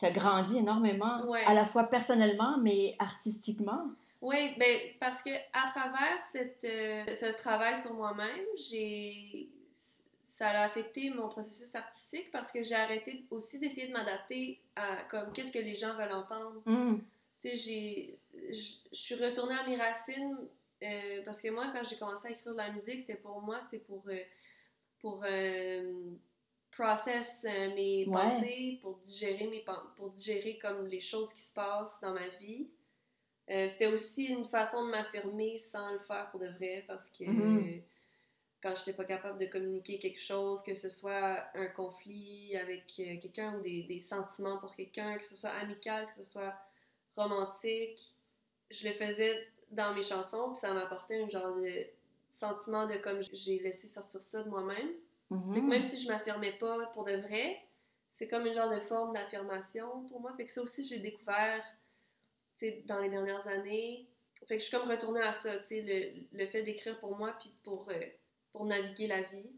tu 0.00 0.06
as 0.06 0.10
grandi 0.10 0.58
énormément, 0.58 1.24
Ouais. 1.26 1.42
à 1.44 1.54
la 1.54 1.64
fois 1.64 1.84
personnellement, 1.84 2.56
mais 2.58 2.96
artistiquement. 2.98 3.90
Oui, 4.20 4.54
ben 4.58 4.80
parce 4.98 5.22
que 5.22 5.30
à 5.52 5.70
travers 5.72 6.22
cette, 6.22 6.64
euh, 6.64 7.14
ce 7.14 7.26
travail 7.36 7.76
sur 7.76 7.94
moi-même, 7.94 8.44
j'ai 8.56 9.48
ça 10.22 10.50
a 10.50 10.64
affecté 10.64 11.10
mon 11.10 11.28
processus 11.28 11.74
artistique 11.74 12.30
parce 12.30 12.52
que 12.52 12.62
j'ai 12.62 12.74
arrêté 12.74 13.24
aussi 13.30 13.58
d'essayer 13.58 13.88
de 13.88 13.92
m'adapter 13.92 14.60
à 14.76 15.02
comme 15.10 15.32
qu'est-ce 15.32 15.52
que 15.52 15.58
les 15.58 15.74
gens 15.74 15.96
veulent 15.96 16.12
entendre. 16.12 16.62
Mm. 16.66 16.98
Tu 17.40 17.48
sais, 17.50 17.56
j'ai. 17.56 18.18
Je 18.50 18.72
suis 18.96 19.14
retournée 19.16 19.54
à 19.54 19.66
mes 19.66 19.76
racines 19.76 20.36
euh, 20.82 21.22
parce 21.24 21.40
que 21.40 21.48
moi, 21.50 21.70
quand 21.72 21.82
j'ai 21.88 21.96
commencé 21.96 22.28
à 22.28 22.30
écrire 22.32 22.52
de 22.52 22.58
la 22.58 22.70
musique, 22.72 23.00
c'était 23.00 23.16
pour 23.16 23.40
moi, 23.42 23.60
c'était 23.60 23.78
pour. 23.84 24.02
euh, 24.08 24.18
pour 25.00 25.22
euh, 25.24 25.92
process 26.72 27.44
mes 27.74 28.04
Ouais. 28.06 28.12
pensées, 28.12 28.78
pour 28.82 28.96
digérer, 28.98 29.46
mes, 29.46 29.64
pour 29.96 30.10
digérer 30.10 30.58
comme 30.58 30.86
les 30.88 31.00
choses 31.00 31.32
qui 31.34 31.42
se 31.42 31.54
passent 31.54 32.00
dans 32.00 32.12
ma 32.12 32.26
vie. 32.40 32.68
Euh, 33.50 33.68
c'était 33.68 33.86
aussi 33.86 34.26
une 34.26 34.44
façon 34.44 34.84
de 34.84 34.90
m'affirmer 34.90 35.56
sans 35.56 35.92
le 35.92 35.98
faire 36.00 36.28
pour 36.30 36.40
de 36.40 36.48
vrai 36.48 36.84
parce 36.86 37.10
que 37.10 37.24
Mhm. 37.24 37.82
quand 38.62 38.74
j'étais 38.76 38.92
pas 38.92 39.04
capable 39.04 39.38
de 39.38 39.46
communiquer 39.46 39.98
quelque 39.98 40.20
chose, 40.20 40.62
que 40.62 40.74
ce 40.74 40.90
soit 40.90 41.44
un 41.54 41.66
conflit 41.68 42.56
avec 42.56 42.84
euh, 42.98 43.16
quelqu'un 43.20 43.54
ou 43.56 43.62
des, 43.62 43.84
des 43.84 44.00
sentiments 44.00 44.58
pour 44.58 44.74
quelqu'un, 44.74 45.16
que 45.18 45.24
ce 45.24 45.36
soit 45.36 45.50
amical, 45.50 46.06
que 46.08 46.16
ce 46.16 46.24
soit 46.24 46.54
romantique, 47.16 48.14
je 48.70 48.86
le 48.86 48.92
faisais 48.94 49.48
dans 49.70 49.94
mes 49.94 50.02
chansons, 50.02 50.48
puis 50.50 50.58
ça 50.58 50.72
m'apportait 50.74 51.22
un 51.22 51.28
genre 51.28 51.56
de 51.56 51.86
sentiment 52.28 52.86
de 52.86 52.96
comme 52.96 53.22
j'ai 53.32 53.58
laissé 53.60 53.88
sortir 53.88 54.20
ça 54.20 54.42
de 54.42 54.48
moi-même. 54.50 54.90
Mhm. 55.30 55.54
Fait 55.54 55.60
que 55.60 55.66
même 55.66 55.84
si 55.84 56.00
je 56.00 56.08
m'affirmais 56.08 56.52
pas 56.52 56.86
pour 56.94 57.04
de 57.04 57.16
vrai, 57.16 57.62
c'est 58.08 58.28
comme 58.28 58.46
une 58.46 58.54
genre 58.54 58.70
de 58.70 58.80
forme 58.80 59.14
d'affirmation 59.14 60.04
pour 60.08 60.20
moi. 60.20 60.32
Fait 60.36 60.44
que 60.46 60.52
ça 60.52 60.62
aussi, 60.62 60.84
j'ai 60.84 60.98
découvert 60.98 61.62
dans 62.86 63.00
les 63.00 63.08
dernières 63.08 63.46
années. 63.48 64.08
Fait 64.46 64.56
que 64.56 64.62
je 64.62 64.68
suis 64.68 64.76
comme 64.76 64.88
retournée 64.88 65.20
à 65.20 65.32
ça, 65.32 65.54
le, 65.70 66.26
le 66.32 66.46
fait 66.46 66.62
d'écrire 66.62 66.98
pour 67.00 67.16
moi 67.16 67.34
puis 67.38 67.52
pour, 67.62 67.88
euh, 67.90 68.00
pour 68.52 68.64
naviguer 68.64 69.06
la 69.06 69.22
vie, 69.22 69.50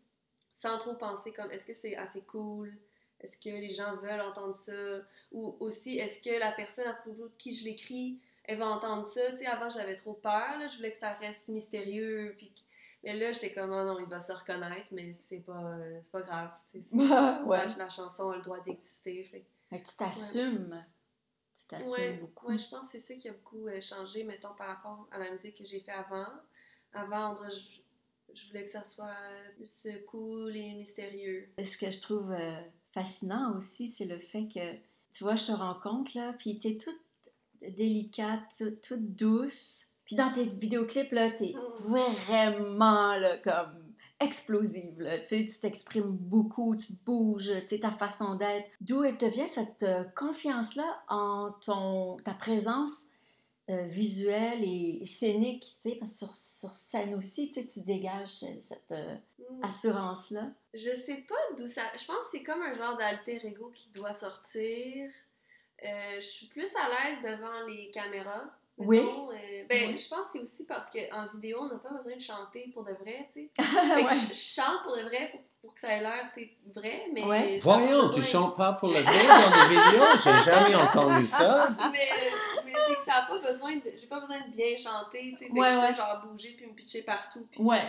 sans 0.51 0.79
trop 0.79 0.95
penser 0.95 1.33
comme 1.33 1.51
est-ce 1.53 1.67
que 1.67 1.75
c'est 1.75 1.97
assez 1.97 2.23
cool, 2.23 2.77
est-ce 3.21 3.39
que 3.39 3.51
les 3.51 3.71
gens 3.71 3.97
veulent 3.97 4.21
entendre 4.21 4.55
ça, 4.55 5.03
ou 5.31 5.57
aussi 5.61 5.99
est-ce 5.99 6.23
que 6.23 6.39
la 6.39 6.53
personne 6.53 6.89
à 6.89 6.95
propos 6.95 7.29
de 7.29 7.35
qui 7.39 7.55
je 7.55 7.65
l'écris, 7.65 8.21
elle 8.45 8.59
va 8.59 8.67
entendre 8.67 9.05
ça? 9.05 9.21
Avant 9.47 9.71
j'avais 9.71 9.97
trop 9.97 10.15
peur, 10.15 10.59
là, 10.59 10.67
je 10.67 10.77
voulais 10.77 10.91
que 10.91 10.99
ça 10.99 11.13
reste 11.15 11.49
mystérieux, 11.49 12.35
puis 12.37 12.53
mais 13.03 13.15
là 13.17 13.33
j'étais 13.33 13.53
comme 13.53 13.73
oh 13.73 13.85
non, 13.85 13.99
il 13.99 14.07
va 14.07 14.21
se 14.21 14.33
reconnaître, 14.33 14.89
mais 14.91 15.15
c'est 15.15 15.41
pas, 15.41 15.79
pas 16.13 16.21
grave. 16.21 16.51
ouais. 17.47 17.77
la, 17.77 17.89
chanson 17.89 18.31
a 18.31 18.37
le 18.37 18.43
droit 18.43 18.61
d'exister. 18.61 19.25
Fait. 19.25 19.45
tu 19.71 19.97
t'assumes. 19.97 20.85
Tu 21.55 21.67
t'assumes 21.69 21.91
Ouais, 21.93 22.13
beaucoup. 22.15 22.47
ouais, 22.49 22.59
je 22.59 22.69
pense 22.69 22.87
que 22.87 22.93
c'est 22.93 23.01
ça 23.01 23.15
qui 23.15 23.29
a 23.29 23.33
beaucoup 23.33 23.67
euh, 23.67 23.81
changé, 23.81 24.25
mettons, 24.25 24.55
par 24.57 24.69
rapport 24.69 25.09
à 25.11 25.19
la 25.19 25.31
musique 25.31 25.57
que 25.59 25.65
j'ai 25.65 25.81
fait 25.81 25.93
avant. 25.93 26.27
Avant, 26.93 27.31
on 27.31 27.35
dirait, 27.35 27.51
je, 27.53 28.35
je 28.35 28.47
voulais 28.49 28.65
que 28.65 28.71
ça 28.71 28.85
soit 28.85 29.15
plus 29.57 29.87
euh, 29.87 29.99
cool 30.07 30.57
et 30.57 30.73
mystérieux. 30.75 31.49
Ce 31.63 31.77
que 31.77 31.91
je 31.91 32.01
trouve 32.01 32.31
euh, 32.33 32.61
fascinant 32.93 33.57
aussi, 33.57 33.89
c'est 33.89 34.05
le 34.07 34.19
fait 34.21 34.47
que, 34.47 34.75
tu 35.13 35.25
vois, 35.25 35.35
je 35.35 35.47
te 35.47 35.53
rencontre 35.53 36.13
là, 36.17 36.33
puis 36.35 36.59
t'es 36.59 36.77
toute 36.79 37.01
délicate, 37.61 38.41
toute, 38.57 38.81
toute 38.81 39.15
douce. 39.15 39.87
Puis 40.05 40.17
dans 40.17 40.33
tes 40.33 40.45
vidéoclips, 40.45 41.13
là, 41.13 41.31
t'es 41.31 41.55
Mm. 41.55 41.93
vraiment, 42.27 43.17
là, 43.17 43.39
comme 43.39 43.80
explosive, 44.21 45.01
là. 45.01 45.19
Tu 45.19 45.27
sais, 45.27 45.47
tu 45.47 45.59
t'exprimes 45.61 46.11
beaucoup, 46.11 46.77
tu 46.77 46.93
bouges, 47.05 47.53
tu 47.63 47.69
sais, 47.69 47.79
ta 47.81 47.91
façon 47.91 48.37
d'être. 48.37 48.69
D'où 48.81 49.03
elle 49.05 49.17
te 49.19 49.25
vient 49.25 49.47
cette 49.47 49.83
euh, 49.83 50.05
confiance-là 50.17 51.03
en 51.09 51.53
ton, 51.65 52.17
ta 52.19 52.35
présence 52.35 53.07
euh, 53.71 53.87
visuelle 53.87 54.63
et 54.65 55.05
scénique, 55.05 55.77
tu 55.83 55.91
sais, 55.91 55.97
parce 55.97 56.13
que 56.13 56.19
sur, 56.19 56.37
sur 56.37 56.75
scène 56.75 57.15
aussi, 57.15 57.51
tu 57.51 57.81
dégages 57.81 58.29
cette, 58.59 58.91
euh, 58.93 59.17
Mm. 59.51 59.65
assurance-là. 59.65 60.51
Je 60.75 60.95
sais 60.95 61.25
pas 61.29 61.35
d'où 61.57 61.67
ça. 61.67 61.83
Je 61.99 62.05
pense 62.05 62.25
que 62.27 62.31
c'est 62.33 62.43
comme 62.43 62.63
un 62.63 62.75
genre 62.75 62.97
d'alter 62.97 63.45
ego 63.45 63.73
qui 63.75 63.89
doit 63.91 64.13
sortir. 64.13 65.11
Euh, 65.85 66.15
je 66.17 66.27
suis 66.27 66.47
plus 66.47 66.71
à 66.77 66.89
l'aise 66.89 67.19
devant 67.23 67.67
les 67.67 67.91
caméras. 67.91 68.45
Oui. 68.79 69.01
mettons, 69.01 69.31
euh, 69.31 69.35
ben, 69.69 69.91
Oui. 69.93 69.99
je 69.99 70.09
pense 70.09 70.27
que 70.27 70.33
c'est 70.33 70.39
aussi 70.41 70.67
parce 70.67 70.91
qu'en 70.91 71.27
vidéo, 71.27 71.59
on 71.61 71.69
n'a 71.69 71.79
pas 71.79 71.91
besoin 71.91 72.17
de 72.17 72.21
chanter 72.21 72.71
pour 72.73 72.83
de 72.85 72.93
vrai, 72.93 73.29
tu 73.33 73.43
sais. 73.43 73.51
Fait 73.63 73.95
Ouais. 73.97 74.05
que 74.05 74.15
je, 74.15 74.29
je 74.29 74.35
chante 74.35 74.83
pour 74.85 74.97
de 74.97 75.03
vrai 75.03 75.29
pour, 75.31 75.41
pour 75.61 75.75
que 75.75 75.81
ça 75.81 75.93
ait 75.93 76.01
l'air, 76.01 76.31
tu 76.33 76.41
sais, 76.41 76.51
vrai, 76.75 77.07
mais... 77.13 77.23
Ouais. 77.25 77.59
Voyons, 77.59 78.09
tu 78.13 78.23
chantes 78.23 78.57
pas 78.57 78.73
pour 78.73 78.89
le 78.89 79.01
vrai 79.01 79.27
dans 79.27 79.69
les 79.69 79.69
vidéos? 79.69 80.05
J'ai 80.25 80.45
jamais 80.51 80.75
entendu 80.75 81.29
ça. 81.29 81.69
mais, 81.93 82.09
mais 82.65 82.73
c'est 82.89 82.97
que 82.97 83.03
ça 83.05 83.17
a 83.17 83.27
pas 83.27 83.39
besoin 83.39 83.77
de... 83.77 83.93
J'ai 83.97 84.07
pas 84.07 84.21
besoin 84.21 84.41
de 84.41 84.51
bien 84.51 84.75
chanter, 84.77 85.31
tu 85.33 85.37
sais. 85.37 85.45
Fait 85.47 85.53
Ouais, 85.53 85.69
que 85.69 85.75
je 85.75 85.89
peux 85.89 85.95
genre 85.97 86.23
bouger 86.27 86.55
puis 86.57 86.67
me 86.67 86.73
pitcher 86.73 87.03
partout. 87.03 87.47
Puis, 87.51 87.61
Ouais. 87.63 87.83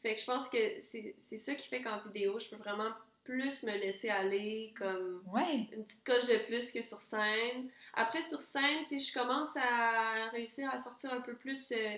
Fait 0.00 0.14
que 0.14 0.20
je 0.20 0.26
pense 0.26 0.48
que 0.48 0.56
c'est 0.78 1.12
c'est 1.18 1.38
ça 1.38 1.56
qui 1.56 1.66
fait 1.66 1.82
qu'en 1.82 1.98
vidéo, 1.98 2.38
je 2.38 2.48
peux 2.48 2.54
vraiment 2.56 2.90
plus 3.28 3.62
me 3.64 3.72
laisser 3.72 4.08
aller, 4.08 4.72
comme 4.78 5.22
Ouais. 5.30 5.68
une 5.72 5.84
petite 5.84 6.02
coche 6.04 6.26
de 6.26 6.38
plus 6.46 6.72
que 6.72 6.80
sur 6.82 7.00
scène. 7.00 7.68
Après, 7.92 8.22
sur 8.22 8.40
scène, 8.40 8.84
tu 8.88 8.98
je 8.98 9.12
commence 9.12 9.54
à 9.56 10.30
réussir 10.30 10.70
à 10.70 10.78
sortir 10.78 11.12
un 11.12 11.20
peu 11.20 11.34
plus 11.36 11.70
euh, 11.72 11.96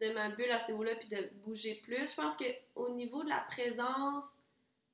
de 0.00 0.12
ma 0.12 0.28
bulle 0.30 0.50
à 0.52 0.60
ce 0.60 0.70
niveau-là, 0.70 0.94
puis 0.94 1.08
de 1.08 1.28
bouger 1.44 1.74
plus. 1.82 2.10
Je 2.12 2.14
pense 2.14 2.36
qu'au 2.36 2.88
niveau 2.94 3.24
de 3.24 3.28
la 3.28 3.40
présence, 3.50 4.26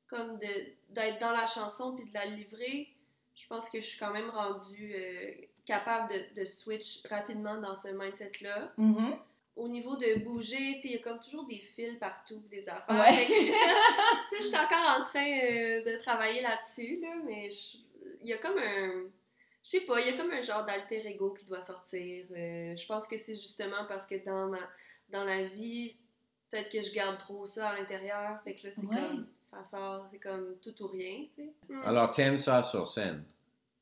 comme 0.09 0.39
d'être 0.39 1.19
dans 1.21 1.33
la 1.33 1.47
chanson, 1.47 1.95
puis 1.95 2.09
de 2.09 2.15
la 2.15 2.25
livrer, 2.25 2.89
je 3.35 3.47
pense 3.47 3.69
que 3.69 3.81
je 3.81 3.87
suis 3.87 3.99
quand 3.99 4.13
même 4.13 4.31
rendue 4.31 4.95
euh, 4.97 5.31
capable 5.67 6.11
de, 6.13 6.41
de 6.41 6.45
switch 6.47 7.03
rapidement 7.11 7.61
dans 7.61 7.77
ce 7.77 7.89
mindset-là. 7.89 8.73
Mhm. 8.79 9.19
Au 9.57 9.69
niveau 9.69 9.97
de 9.97 10.23
bouger, 10.23 10.79
il 10.85 10.91
y 10.93 10.97
a 10.97 10.99
comme 10.99 11.19
toujours 11.19 11.47
des 11.47 11.59
fils 11.59 11.99
partout, 11.99 12.43
des 12.51 12.69
affaires. 12.69 12.95
Ouais. 12.95 13.27
Ça, 13.27 14.37
je 14.39 14.45
suis 14.45 14.57
encore 14.57 15.01
en 15.01 15.03
train 15.03 15.27
euh, 15.27 15.83
de 15.83 15.99
travailler 16.01 16.43
là-dessus, 16.43 17.01
là, 17.01 17.15
mais 17.25 17.51
je- 17.51 17.79
il 18.21 18.29
y 18.29 18.33
a 18.35 18.39
comme 18.39 18.59
un... 18.59 19.05
Je 19.65 19.71
sais 19.71 19.81
pas, 19.81 19.99
il 20.01 20.07
y 20.07 20.11
a 20.11 20.17
comme 20.17 20.31
un 20.31 20.43
genre 20.43 20.65
d'alter 20.67 21.05
ego 21.09 21.31
qui 21.33 21.45
doit 21.47 21.61
sortir. 21.63 22.27
Euh, 22.31 22.77
je 22.77 22.87
pense 22.87 23.07
que 23.09 23.17
c'est 23.17 23.35
justement 23.35 23.85
parce 23.89 24.07
que 24.07 24.23
dans, 24.25 24.49
ma, 24.49 24.61
dans 25.09 25.25
la 25.25 25.45
vie, 25.45 25.97
peut-être 26.51 26.71
que 26.71 26.83
je 26.83 26.93
garde 26.93 27.19
trop 27.19 27.47
ça 27.47 27.71
à 27.71 27.77
l'intérieur. 27.77 28.39
Fait 28.45 28.55
que 28.55 28.67
là, 28.67 28.73
c'est 28.73 28.87
Ouais. 28.87 28.95
comme... 28.95 29.27
Ça 29.41 29.63
sort, 29.65 30.07
c'est 30.11 30.19
comme 30.19 30.57
tout 30.61 30.75
ou 30.83 30.89
rien, 30.89 31.25
tu 31.29 31.35
sais. 31.45 31.53
Hmm. 31.69 31.81
Alors, 31.85 32.11
t'aimes 32.11 32.37
ça 32.39 32.63
sur 32.63 32.87
scène? 32.87 33.25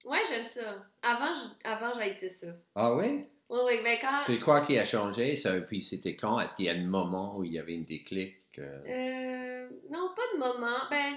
Ouais, 0.04 0.20
j'aime 0.28 0.44
ça. 0.44 0.84
Avant 1.02 1.92
j'haïssais 1.94 2.28
ça. 2.30 2.48
Ah 2.74 2.94
oui? 2.94 3.26
Oui, 3.50 3.60
oui, 3.66 3.82
ben 3.82 3.98
quand... 4.00 4.16
C'est 4.24 4.38
quoi 4.38 4.60
qui 4.62 4.78
a 4.78 4.84
changé? 4.84 5.36
Ça, 5.36 5.60
puis 5.60 5.82
c'était 5.82 6.16
quand? 6.16 6.40
Est-ce 6.40 6.54
qu'il 6.54 6.64
y 6.64 6.68
a 6.68 6.72
un 6.72 6.84
moment 6.86 7.36
où 7.36 7.44
il 7.44 7.52
y 7.52 7.58
avait 7.58 7.74
une 7.74 7.84
déclic? 7.84 8.36
euh? 8.58 8.82
Euh, 8.86 9.68
non, 9.90 10.10
pas 10.16 10.22
de 10.34 10.38
moment. 10.38 10.78
Ben, 10.90 11.14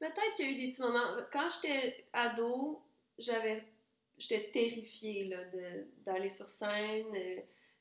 peut-être 0.00 0.34
qu'il 0.36 0.46
y 0.46 0.48
a 0.48 0.52
eu 0.52 0.58
des 0.58 0.70
petits 0.70 0.82
moments. 0.82 1.16
Quand 1.32 1.48
j'étais 1.62 2.04
ado, 2.12 2.82
j'avais, 3.18 3.62
j'étais 4.16 4.50
terrifiée 4.50 5.24
là, 5.26 5.36
d'aller 6.06 6.30
sur 6.30 6.48
scène. 6.48 7.06
Euh, 7.14 7.36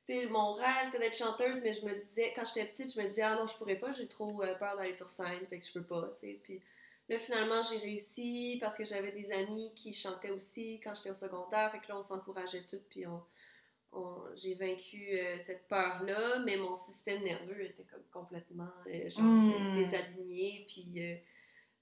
tu 0.06 0.14
sais, 0.14 0.26
mon 0.28 0.54
rêve, 0.54 0.86
c'était 0.86 1.00
d'être 1.00 1.18
chanteuse, 1.18 1.62
mais 1.64 1.74
je 1.74 1.86
me 1.86 1.94
disais, 1.96 2.34
quand 2.36 2.44
j'étais 2.46 2.66
petite, 2.66 2.94
je 2.94 3.02
me 3.02 3.08
disais, 3.08 3.24
ah 3.24 3.36
non, 3.36 3.46
je 3.46 3.58
pourrais 3.58 3.76
pas, 3.76 3.92
j'ai 3.92 4.08
trop 4.08 4.42
euh, 4.42 4.54
peur 4.56 4.78
d'aller 4.78 4.94
sur 4.94 5.10
scène, 5.10 5.46
fait 5.50 5.60
que 5.60 5.66
je 5.68 5.74
peux 5.74 5.84
pas, 5.84 6.14
tu 6.20 6.28
sais. 6.28 6.40
Puis 6.44 6.62
là, 7.10 7.20
finalement, 7.20 7.62
j'ai 7.64 7.78
réussi 7.78 8.58
parce 8.62 8.78
que 8.78 8.86
j'avais 8.86 9.12
des 9.12 9.34
amis 9.34 9.72
qui 9.76 9.94
chantaient 9.94 10.30
aussi 10.32 10.80
quand 10.82 10.96
j'étais 10.96 11.10
au 11.12 11.14
secondaire, 11.14 11.72
fait 11.74 11.80
que 11.80 11.90
là, 11.90 11.98
on 11.98 12.02
s'encourageait 12.02 12.64
toutes, 12.70 12.88
puis 12.90 13.06
on- 13.06 13.22
j'ai 14.36 14.54
vaincu 14.54 15.17
euh, 15.19 15.38
cette 15.39 15.67
peur-là, 15.67 16.39
mais 16.45 16.58
mon 16.58 16.76
système 16.76 17.23
nerveux 17.23 17.63
était 17.65 17.86
comme 17.86 18.04
complètement 18.12 18.69
euh, 18.88 19.10
genre, 19.10 19.23
Mm. 19.23 19.52
euh, 19.54 19.76
désaligné, 19.84 20.65
puis 20.67 20.88
euh, 20.97 21.15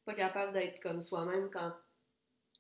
pas 0.05 0.13
capable 0.13 0.53
d'être 0.53 0.79
comme 0.81 1.01
soi-même 1.01 1.49
quand 1.51 1.73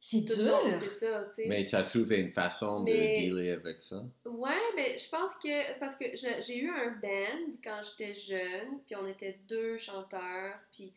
C'est 0.01 0.21
dur. 0.21 0.59
c'est 0.71 0.89
ça, 0.89 1.23
tu 1.25 1.33
sais. 1.43 1.45
Mais 1.47 1.63
tu 1.63 1.75
as 1.75 1.83
trouvé 1.83 2.19
une 2.19 2.33
façon 2.33 2.81
Mais- 2.81 2.91
de 2.91 3.21
dealer 3.21 3.51
avec 3.51 3.81
ça? 3.81 4.03
Ouais, 4.25 4.59
mais 4.75 4.97
je 4.97 5.09
pense 5.09 5.35
que 5.37 5.79
parce 5.79 5.95
que 5.95 6.05
j'ai 6.15 6.57
eu 6.57 6.69
un 6.69 6.91
band 7.01 7.51
quand 7.63 7.81
j'étais 7.83 8.13
jeune, 8.13 8.79
puis 8.85 8.95
on 8.97 9.07
était 9.07 9.39
deux 9.47 9.77
chanteurs, 9.77 10.55
puis 10.73 10.93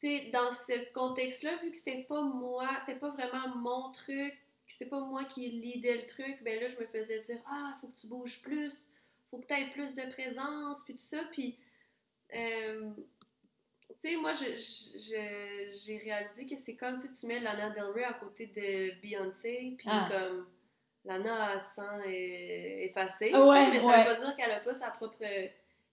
tu 0.00 0.08
sais 0.08 0.30
dans 0.32 0.48
ce 0.50 0.92
contexte-là, 0.94 1.56
vu 1.62 1.70
que 1.70 1.76
c'était 1.76 2.04
pas 2.08 2.22
moi, 2.22 2.68
c'était 2.80 2.98
pas 2.98 3.10
vraiment 3.10 3.48
mon 3.56 3.92
truc, 3.92 4.34
c'était 4.66 4.88
pas 4.90 5.00
moi 5.00 5.24
qui 5.24 5.48
lidais 5.48 5.98
le 5.98 6.06
truc, 6.06 6.42
ben 6.42 6.60
là 6.60 6.68
je 6.68 6.76
me 6.76 6.86
faisais 6.86 7.20
dire 7.20 7.38
ah 7.46 7.76
faut 7.80 7.88
que 7.88 7.98
tu 7.98 8.06
bouges 8.06 8.40
plus, 8.42 8.88
faut 9.30 9.38
que 9.38 9.46
tu 9.46 9.54
aies 9.54 9.70
plus 9.70 9.94
de 9.94 10.02
présence, 10.12 10.84
puis 10.84 10.94
tout 10.94 11.00
ça, 11.00 11.22
puis 11.30 11.58
euh, 12.34 12.90
tu 13.88 13.94
sais 14.10 14.16
moi 14.16 14.32
je- 14.32 14.56
je- 14.56 14.98
je- 14.98 15.76
j'ai 15.84 15.98
réalisé 15.98 16.46
que 16.46 16.56
c'est 16.56 16.76
comme 16.76 16.98
tu 16.98 17.08
sais, 17.08 17.12
tu 17.20 17.26
mets 17.26 17.40
Lana 17.40 17.70
Del 17.70 17.84
Rey 17.94 18.04
à 18.04 18.14
côté 18.14 18.46
de 18.46 18.98
Beyoncé, 19.02 19.74
puis 19.76 19.88
Ah. 19.90 20.08
comme 20.10 20.48
Lana 21.04 21.50
a 21.52 21.58
sang 21.58 22.00
é- 22.06 22.84
effacé, 22.84 23.30
Ah 23.34 23.44
ouais, 23.46 23.70
mais 23.70 23.80
ça 23.80 23.86
ouais. 23.86 23.98
veut 23.98 24.14
pas 24.14 24.20
dire 24.20 24.36
qu'elle 24.36 24.52
a 24.52 24.60
pas 24.60 24.74
sa 24.74 24.90
propre 24.90 25.24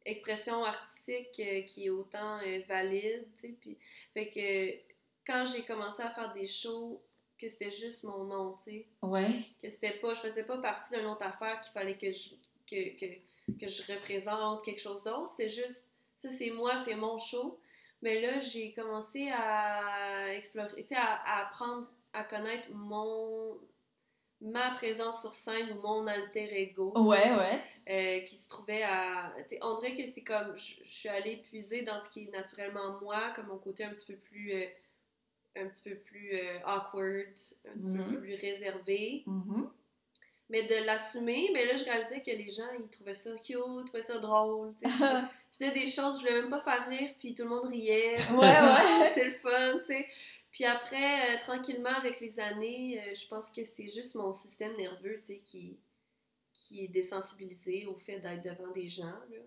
expression 0.05 0.63
artistique 0.63 1.39
euh, 1.39 1.61
qui 1.63 1.87
est 1.87 1.89
autant 1.89 2.39
euh, 2.39 2.61
valide, 2.67 3.27
tu 3.35 3.41
sais, 3.47 3.55
puis 3.59 3.77
fait 4.13 4.29
que 4.29 4.89
quand 5.27 5.45
j'ai 5.45 5.63
commencé 5.63 6.01
à 6.01 6.09
faire 6.09 6.31
des 6.33 6.47
shows 6.47 7.01
que 7.39 7.47
c'était 7.47 7.71
juste 7.71 8.03
mon 8.03 8.25
nom, 8.25 8.57
tu 8.63 8.71
sais, 8.71 8.87
Ouais. 9.01 9.41
que 9.63 9.69
c'était 9.69 9.97
pas, 9.99 10.13
je 10.13 10.19
faisais 10.21 10.43
pas 10.45 10.57
partie 10.57 10.95
d'une 10.95 11.05
autre 11.05 11.23
affaire 11.23 11.61
qu'il 11.61 11.71
fallait 11.71 11.97
que 11.97 12.11
je, 12.11 12.29
que, 12.69 12.99
que, 12.99 13.05
que 13.59 13.67
je 13.67 13.91
représente 13.93 14.63
quelque 14.63 14.81
chose 14.81 15.03
d'autre. 15.03 15.29
C'était 15.29 15.49
juste, 15.49 15.91
ça 16.17 16.29
c'est 16.29 16.49
moi, 16.51 16.77
c'est 16.77 16.95
mon 16.95 17.17
show. 17.17 17.59
Mais 18.01 18.21
là, 18.21 18.39
j'ai 18.39 18.73
commencé 18.73 19.29
à 19.33 20.33
explorer, 20.33 20.83
tu 20.83 20.89
sais, 20.89 20.95
à, 20.95 21.15
à 21.15 21.41
apprendre 21.47 21.87
à 22.13 22.23
connaître 22.23 22.69
mon 22.71 23.57
ma 24.41 24.71
présence 24.71 25.19
sur 25.19 25.33
scène 25.33 25.69
ou 25.73 25.81
mon 25.81 26.07
alter 26.07 26.61
ego 26.61 26.93
Ouais, 26.95 27.29
ouais. 27.35 27.59
euh, 27.89 28.21
qui 28.21 28.37
se 28.37 28.47
trouvait 28.47 28.83
à. 28.83 29.33
tu 29.39 29.49
sais, 29.49 29.59
on 29.61 29.73
dirait 29.75 29.95
que 29.97 30.05
c'est 30.05 30.23
comme. 30.23 30.57
Je, 30.57 30.75
je 30.85 30.93
suis 30.93 31.09
allée 31.09 31.37
puiser 31.37 31.81
dans 31.83 31.99
ce 31.99 32.09
qui 32.09 32.23
est 32.23 32.31
naturellement 32.31 32.99
moi, 33.01 33.31
comme 33.35 33.47
mon 33.47 33.57
côté 33.57 33.83
un 33.83 33.89
petit 33.93 34.13
peu 34.13 34.17
plus. 34.17 34.53
euh, 34.53 34.65
un 35.55 35.67
petit 35.67 35.89
peu 35.89 35.95
plus 35.95 36.31
euh, 36.33 36.59
awkward, 36.65 37.33
un 37.67 37.79
petit 37.79 37.97
peu 37.97 38.19
plus 38.19 38.35
réservé. 38.35 39.23
Mhm. 39.25 39.69
Mais 40.51 40.63
de 40.63 40.85
l'assumer, 40.85 41.51
mais 41.53 41.65
là, 41.65 41.75
je 41.75 41.83
réalisais 41.85 42.21
que 42.21 42.31
les 42.31 42.49
gens, 42.49 42.69
ils 42.79 42.89
trouvaient 42.89 43.13
ça 43.13 43.31
cute, 43.35 43.57
ils 43.57 43.83
trouvaient 43.85 44.01
ça 44.01 44.17
drôle. 44.17 44.73
tu 44.81 44.89
sais. 44.89 44.95
Je 44.97 45.05
je 45.53 45.57
disais 45.59 45.71
des 45.71 45.87
choses, 45.87 46.15
je 46.15 46.21
voulais 46.21 46.41
même 46.41 46.49
pas 46.49 46.61
faire 46.61 46.87
rire, 46.89 47.13
puis 47.19 47.35
tout 47.35 47.43
le 47.43 47.49
monde 47.49 47.67
riait. 47.67 48.15
Ouais, 48.31 48.37
ouais. 48.37 49.09
c'est 49.13 49.25
le 49.25 49.33
fun, 49.33 49.79
tu 49.79 49.85
sais. 49.85 50.07
Puis 50.51 50.65
après, 50.65 51.35
euh, 51.35 51.39
tranquillement, 51.39 51.93
avec 51.93 52.19
les 52.19 52.39
années, 52.39 52.99
euh, 52.99 53.13
je 53.13 53.27
pense 53.27 53.51
que 53.51 53.63
c'est 53.63 53.91
juste 53.91 54.15
mon 54.15 54.33
système 54.33 54.75
nerveux, 54.75 55.19
tu 55.19 55.33
sais, 55.35 55.37
qui, 55.37 55.77
qui 56.51 56.85
est 56.85 56.87
désensibilisé 56.87 57.85
au 57.85 57.95
fait 57.95 58.19
d'être 58.19 58.41
devant 58.43 58.71
des 58.71 58.89
gens, 58.89 59.05
là. 59.05 59.37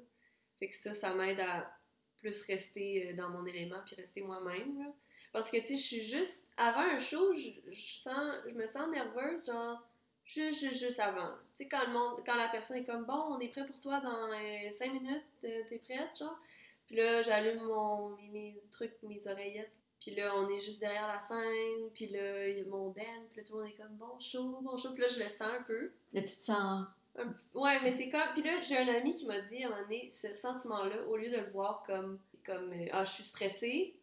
Fait 0.60 0.68
que 0.68 0.76
ça, 0.76 0.94
ça 0.94 1.12
m'aide 1.12 1.40
à 1.40 1.76
plus 2.18 2.44
rester 2.44 3.12
dans 3.14 3.30
mon 3.30 3.44
élément 3.44 3.80
puis 3.84 3.96
rester 3.96 4.22
moi-même. 4.22 4.78
là. 4.78 4.94
Parce 5.33 5.51
que, 5.51 5.57
tu 5.59 5.68
sais, 5.68 5.77
je 5.77 5.83
suis 5.83 6.05
juste. 6.05 6.47
Avant 6.57 6.81
un 6.81 6.99
show, 6.99 7.35
je, 7.35 7.51
je 7.73 7.92
sens, 7.92 8.35
je 8.47 8.55
me 8.55 8.66
sens 8.66 8.88
nerveuse, 8.88 9.47
genre, 9.47 9.83
juste, 10.25 10.61
juste, 10.61 10.81
juste 10.81 11.01
avant. 11.01 11.31
Tu 11.57 11.64
sais, 11.64 11.68
quand, 11.68 11.87
le 11.87 11.92
monde, 11.92 12.23
quand 12.27 12.35
la 12.35 12.49
personne 12.49 12.77
est 12.79 12.85
comme, 12.85 13.05
bon, 13.05 13.23
on 13.31 13.40
est 13.40 13.49
prêt 13.49 13.66
pour 13.66 13.81
toi 13.81 14.01
dans 14.01 14.31
5 14.71 14.92
minutes, 14.92 15.25
euh, 15.45 15.62
t'es 15.68 15.79
prête, 15.79 16.16
genre. 16.18 16.38
Puis 16.87 16.97
là, 16.97 17.23
j'allume 17.23 17.62
mon, 17.62 18.11
mes, 18.33 18.53
mes 18.53 18.71
trucs, 18.71 18.95
mes 19.03 19.27
oreillettes. 19.27 19.73
Puis 20.01 20.14
là, 20.14 20.35
on 20.37 20.51
est 20.51 20.61
juste 20.61 20.81
derrière 20.81 21.07
la 21.07 21.21
scène. 21.21 21.88
Puis 21.95 22.09
là, 22.09 22.49
il 22.49 22.59
y 22.59 22.61
a 22.61 22.64
mon 22.64 22.88
band. 22.88 23.25
Puis 23.31 23.40
là, 23.40 23.42
tout 23.47 23.55
le 23.57 23.62
monde 23.62 23.71
est 23.71 23.77
comme, 23.77 23.97
bon 23.97 24.21
show, 24.21 24.61
bon 24.61 24.77
show. 24.77 24.90
Puis 24.92 25.03
là, 25.03 25.09
je 25.09 25.21
le 25.21 25.29
sens 25.29 25.49
un 25.59 25.62
peu. 25.62 25.92
Là, 26.12 26.21
tu 26.21 26.23
te 26.23 26.27
sens. 26.27 26.87
Un 27.16 27.29
petit... 27.29 27.49
Ouais, 27.55 27.81
mais 27.83 27.92
c'est 27.92 28.09
comme. 28.09 28.21
Puis 28.35 28.42
là, 28.42 28.61
j'ai 28.62 28.79
un 28.79 28.88
ami 28.88 29.14
qui 29.14 29.27
m'a 29.27 29.38
dit 29.40 29.62
à 29.62 29.68
un 29.68 29.71
moment 29.71 29.83
donné, 29.83 30.11
ce 30.11 30.33
sentiment-là, 30.33 31.07
au 31.09 31.16
lieu 31.16 31.31
de 31.31 31.37
le 31.37 31.51
voir 31.51 31.83
comme, 31.87 32.18
comme 32.45 32.73
euh, 32.73 32.88
ah, 32.92 33.05
je 33.05 33.12
suis 33.12 33.25
stressée, 33.25 33.95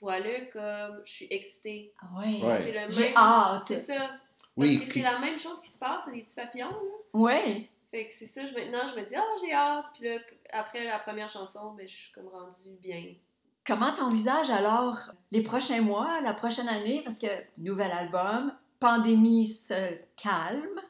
voilà 0.00 0.40
comme 0.52 1.02
je 1.04 1.12
suis 1.12 1.26
excitée. 1.30 1.92
Ah 2.00 2.06
ouais. 2.18 2.40
Ouais. 2.42 2.62
C'est 2.62 2.72
le 2.72 2.90
J'ai 2.90 3.08
même. 3.08 3.16
hâte. 3.16 3.62
C'est 3.66 3.78
ça. 3.78 4.10
Oui, 4.56 4.78
Parce 4.78 4.88
que 4.88 4.94
c'est 4.94 5.02
la 5.02 5.18
même 5.18 5.38
chose 5.38 5.60
qui 5.60 5.68
se 5.70 5.78
passe, 5.78 6.04
c'est 6.06 6.12
des 6.12 6.22
petits 6.22 6.36
papillons, 6.36 6.70
là. 6.70 6.76
Ouais. 7.12 7.68
Fait 7.90 8.08
que 8.08 8.12
c'est 8.14 8.26
ça, 8.26 8.44
je, 8.46 8.52
maintenant 8.54 8.86
je 8.88 9.00
me 9.00 9.06
dis, 9.06 9.14
ah, 9.14 9.22
j'ai 9.40 9.52
hâte. 9.52 9.86
Puis 9.94 10.08
là, 10.08 10.18
après 10.52 10.84
la 10.84 10.98
première 10.98 11.28
chanson, 11.28 11.72
ben, 11.76 11.86
je 11.86 11.94
suis 11.94 12.12
comme 12.12 12.26
rendue 12.28 12.76
bien. 12.82 13.14
Comment 13.66 13.92
t'envisages 13.94 14.50
alors 14.50 14.98
les 15.30 15.42
prochains 15.42 15.80
mois, 15.80 16.20
la 16.20 16.34
prochaine 16.34 16.68
année? 16.68 17.02
Parce 17.04 17.18
que 17.18 17.26
nouvel 17.56 17.90
album, 17.92 18.52
pandémie 18.80 19.46
se 19.46 19.98
calme. 20.20 20.80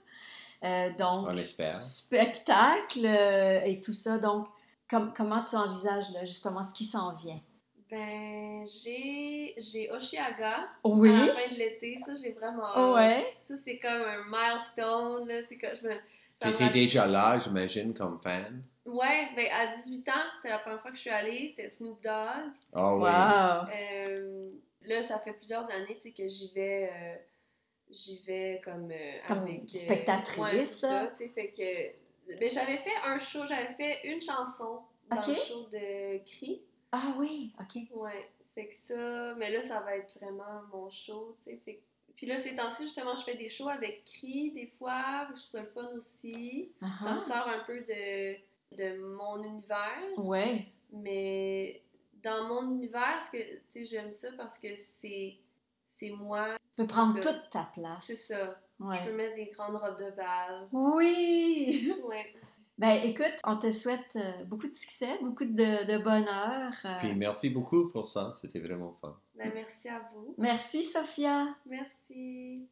Euh, 0.64 0.90
donc, 0.97 1.27
on 1.29 1.37
espère. 1.37 1.79
spectacle 1.79 3.05
euh, 3.05 3.61
et 3.64 3.81
tout 3.81 3.93
ça. 3.93 4.19
Donc, 4.19 4.47
com- 4.90 5.12
comment 5.17 5.45
tu 5.45 5.57
envisages 5.57 6.11
là, 6.14 6.25
justement 6.25 6.62
ce 6.62 6.73
qui 6.73 6.85
s'en 6.85 7.14
vient? 7.14 7.38
Ben, 7.90 8.66
j'ai 8.66 9.55
j'ai 9.59 9.90
Oshiaga 9.90 10.68
Oui. 10.85 11.11
à 11.11 11.27
la 11.27 11.33
fin 11.35 11.49
de 11.53 11.59
l'été. 11.59 11.97
Ça, 11.99 12.12
j'ai 12.20 12.33
vraiment 12.33 12.66
hâte. 12.75 12.94
Ouais? 12.97 13.27
Ça, 13.47 13.55
c'est 13.62 13.79
comme 13.79 14.03
un 14.03 14.25
milestone. 14.25 15.29
Là. 15.29 15.42
C'est 15.47 15.57
que 15.57 15.66
je 15.77 15.87
me, 15.87 15.90
ça 16.35 16.47
me 16.49 16.53
T'étais 16.53 16.64
rappelle- 16.64 16.73
déjà 16.73 17.07
là, 17.07 17.38
j'imagine, 17.38 17.92
comme 17.94 18.18
fan. 18.18 18.62
Ouais, 18.87 19.29
ben 19.37 19.47
à 19.53 19.68
18 19.75 20.09
ans, 20.09 20.12
c'était 20.37 20.51
la 20.51 20.59
première 20.59 20.81
fois 20.81 20.90
que 20.90 20.97
je 20.97 21.03
suis 21.03 21.11
allée. 21.11 21.49
C'était 21.49 21.70
Snoop 21.70 22.03
Dogg. 22.03 22.53
Oh 22.75 22.92
oui. 22.97 23.03
Wow. 23.03 23.68
Euh, 23.73 24.51
là, 24.87 25.03
ça 25.03 25.18
fait 25.18 25.33
plusieurs 25.33 25.70
années 25.70 25.97
tu 25.97 26.03
sais, 26.03 26.11
que 26.12 26.29
j'y 26.29 26.51
vais, 26.55 26.90
euh, 26.92 27.14
j'y 27.90 28.18
vais 28.27 28.61
comme, 28.64 28.90
euh, 28.90 29.18
Comme 29.29 29.38
avec, 29.40 29.61
euh, 29.62 29.66
spectatrice. 29.79 30.38
ouais, 30.38 30.62
ça, 30.62 31.07
tu 31.16 31.16
sais, 31.25 31.29
fait 31.31 31.49
que 31.49 32.38
ben, 32.38 32.51
j'avais 32.51 32.77
fait 32.79 32.92
un 33.07 33.18
show, 33.18 33.47
j'avais 33.47 33.73
fait 33.75 34.01
une 34.05 34.20
chanson 34.20 34.81
dans 35.11 35.16
le 35.16 35.35
show 35.35 35.66
de 35.73 36.18
Cri. 36.25 36.61
Ah 36.97 37.15
oui, 37.19 37.53
OK. 37.61 37.83
Ouais, 37.95 38.31
fait 38.55 38.69
que 38.69 38.75
ça, 38.75 39.35
mais 39.37 39.51
là, 39.51 39.63
ça 39.63 39.81
va 39.81 39.97
être 39.97 40.17
vraiment 40.21 40.63
mon 40.73 40.89
show, 40.91 41.35
tu 41.39 41.51
sais, 41.51 41.57
fait 41.65 41.75
que- 41.75 41.81
puis 42.17 42.27
là, 42.27 42.37
ces 42.39 42.55
temps-ci, 42.55 42.85
justement, 42.85 43.17
je 43.17 43.25
fais 43.25 43.35
des 43.37 43.49
shows 43.51 43.69
avec 43.69 44.05
Cri 44.05 44.53
des 44.53 44.69
fois, 44.79 45.27
je 45.31 45.33
trouve 45.41 45.51
ça 45.51 45.61
le 45.63 45.67
fun 45.69 45.89
aussi. 45.97 46.71
Ça 46.81 46.87
Ah 47.11 47.15
me 47.15 47.21
sort 47.21 47.49
un 47.49 47.65
peu 47.67 47.81
de, 47.81 48.37
de 48.77 48.97
mon 49.17 49.43
univers. 49.43 50.03
Ouais. 50.19 50.69
Mais 50.93 51.83
dans 52.23 52.47
mon 52.47 52.71
univers, 52.77 53.19
que, 53.33 53.39
tu 53.39 53.61
sais, 53.73 53.85
j'aime 53.85 54.13
ça 54.13 54.29
parce 54.37 54.59
que 54.61 54.77
c'est, 54.77 55.35
c'est 55.89 56.11
moi, 56.11 56.55
Tu 56.77 56.83
peux 56.83 56.87
prendre 56.87 57.21
ça. 57.21 57.33
toute 57.35 57.51
ta 57.51 57.69
place. 57.75 58.05
c'est 58.05 58.15
ça. 58.35 58.61
Je 58.79 58.85
Ouais. 58.85 59.05
peux 59.05 59.13
mettre 59.13 59.35
des 59.37 59.47
grandes 59.47 59.77
robes 59.77 59.99
de 59.99 60.11
bal. 60.13 60.69
Oui! 60.73 61.93
Ouais. 62.05 62.33
Ben 62.77 63.01
écoute, 63.05 63.35
on 63.45 63.57
te 63.57 63.71
souhaite 63.71 64.17
euh, 64.17 64.45
beaucoup 64.47 64.67
de 64.67 64.73
succès, 64.75 65.19
beaucoup 65.23 65.45
de, 65.45 65.87
de 65.87 66.03
bonheur. 66.03 66.73
euh. 66.85 66.99
Puis 66.99 67.15
merci 67.15 67.49
beaucoup 67.51 67.89
pour 67.89 68.07
ça, 68.07 68.33
c'était 68.41 68.59
vraiment 68.59 68.93
fun. 69.01 69.17
Ben, 69.37 69.53
merci 69.55 69.89
à 69.89 70.01
vous. 70.13 70.35
Merci 70.39 70.83
Sophia. 70.85 71.55
Merci. 71.67 72.69